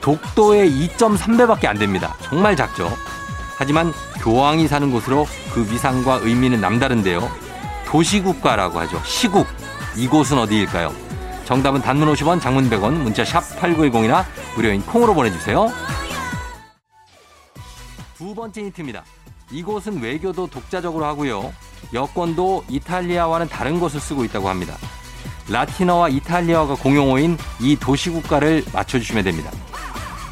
독도의 0.01 0.69
2.3배밖에 0.69 1.65
안 1.65 1.77
됩니다. 1.77 2.15
정말 2.21 2.55
작죠. 2.55 2.91
하지만 3.57 3.93
교황이 4.21 4.67
사는 4.67 4.91
곳으로 4.91 5.27
그 5.53 5.69
위상과 5.71 6.19
의미는 6.23 6.61
남다른데요. 6.61 7.29
도시국가라고 7.85 8.79
하죠. 8.79 8.99
시국. 9.05 9.47
이곳은 9.95 10.37
어디일까요? 10.39 10.93
정답은 11.45 11.81
단문 11.81 12.11
50원, 12.13 12.39
장문 12.39 12.69
100원, 12.69 12.93
문자 12.93 13.25
샵 13.25 13.41
8910이나 13.59 14.23
무료인 14.55 14.81
콩으로 14.81 15.13
보내주세요. 15.13 15.71
두 18.17 18.35
번째 18.35 18.61
힌트입니다. 18.61 19.03
이곳은 19.51 20.01
외교도 20.01 20.47
독자적으로 20.47 21.05
하고요. 21.05 21.53
여권도 21.93 22.65
이탈리아와는 22.69 23.49
다른 23.49 23.79
것을 23.79 23.99
쓰고 23.99 24.23
있다고 24.25 24.49
합니다. 24.49 24.75
라틴어와 25.49 26.09
이탈리아어가 26.09 26.75
공용어인 26.75 27.37
이 27.59 27.75
도시 27.75 28.09
국가를 28.09 28.63
맞춰주시면 28.73 29.23
됩니다. 29.23 29.51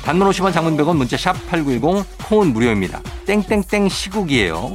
단문 0.04 0.30
50원 0.30 0.54
장문 0.54 0.78
100원 0.78 0.96
문자 0.96 1.18
샵 1.18 1.34
8910 1.50 2.06
콩은 2.30 2.54
무료입니다. 2.54 3.02
땡땡땡 3.26 3.90
시국이에요. 3.90 4.74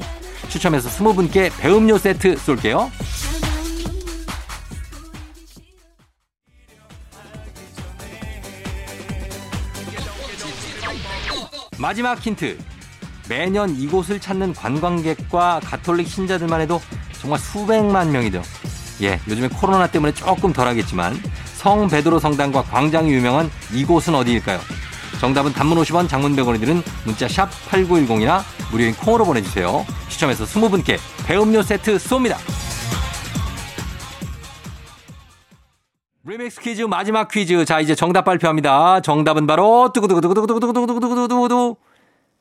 추첨해서 0.48 0.88
20분께 0.88 1.50
배음료 1.58 1.96
세트 1.96 2.36
쏠게요. 2.36 2.90
마지막 11.84 12.18
힌트. 12.18 12.56
매년 13.28 13.76
이곳을 13.76 14.18
찾는 14.18 14.54
관광객과 14.54 15.60
가톨릭 15.62 16.08
신자들만 16.08 16.62
해도 16.62 16.80
정말 17.20 17.38
수백만 17.38 18.10
명이죠. 18.10 18.42
예, 19.02 19.20
요즘에 19.28 19.48
코로나 19.48 19.86
때문에 19.86 20.14
조금 20.14 20.50
덜하겠지만 20.50 21.14
성 21.56 21.86
베드로 21.86 22.20
성당과 22.20 22.62
광장이 22.62 23.12
유명한 23.12 23.50
이곳은 23.70 24.14
어디일까요? 24.14 24.60
정답은 25.20 25.52
단문 25.52 25.76
50원, 25.76 26.08
장문 26.08 26.34
100원이 26.34 26.58
드는 26.60 26.82
문자 27.04 27.28
샵 27.28 27.50
8910이나 27.68 28.42
무료인 28.70 28.94
콩으로 28.94 29.26
보내주세요. 29.26 29.84
추첨해서 30.08 30.46
20분께 30.46 30.98
배음료 31.26 31.62
세트 31.62 31.98
쏩니다. 31.98 32.38
리믹스 36.44 36.60
퀴즈 36.60 36.82
마지막 36.82 37.28
퀴즈. 37.28 37.64
자, 37.64 37.80
이제 37.80 37.94
정답 37.94 38.24
발표합니다. 38.24 39.00
정답은 39.00 39.46
바로 39.46 39.90
두구두구두구두구두구두구두구두구두구 39.94 41.76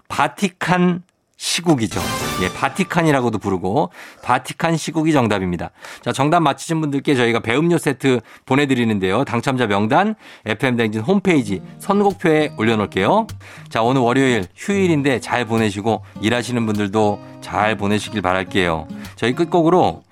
바티칸 0.10 1.04
시국이죠. 1.38 2.02
예, 2.42 2.52
바티칸이라고도 2.54 3.38
부르고 3.38 3.92
바티칸 4.22 4.76
시국이 4.76 5.14
정답입니다. 5.14 5.72
자, 6.02 6.12
정답 6.12 6.42
맞히신 6.42 6.82
분들께 6.82 7.16
저희가 7.16 7.40
배음료 7.40 7.78
세트 7.78 8.20
보내 8.46 8.66
드리는데요. 8.66 9.24
당첨자 9.24 9.68
명단 9.68 10.16
FM 10.46 10.76
댕진 10.76 11.02
홈페이지 11.02 11.62
선곡표에 11.80 12.56
올려 12.58 12.76
놓을게요. 12.76 13.28
자, 13.70 13.82
오늘 13.84 14.02
월요일 14.02 14.46
휴일인데 14.56 15.22
잘 15.22 15.46
보내시고 15.46 16.04
일하시는 16.22 16.66
분들도 16.66 17.20
잘 17.42 17.78
보내시길 17.78 18.22
바랄게요. 18.22 18.88
저희 19.16 19.34
끝곡으로 19.34 20.04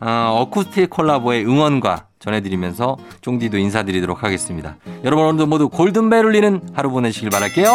어, 0.00 0.40
어쿠스틱 0.40 0.90
콜라보의 0.90 1.44
응원과 1.46 2.06
전해드리면서 2.18 2.96
쫑디도 3.20 3.58
인사드리도록 3.58 4.22
하겠습니다. 4.22 4.76
여러분 5.04 5.24
오늘도 5.26 5.46
모두 5.46 5.68
골든벨 5.68 6.24
울리는 6.24 6.60
하루 6.74 6.90
보내시길 6.90 7.30
바랄게요. 7.30 7.70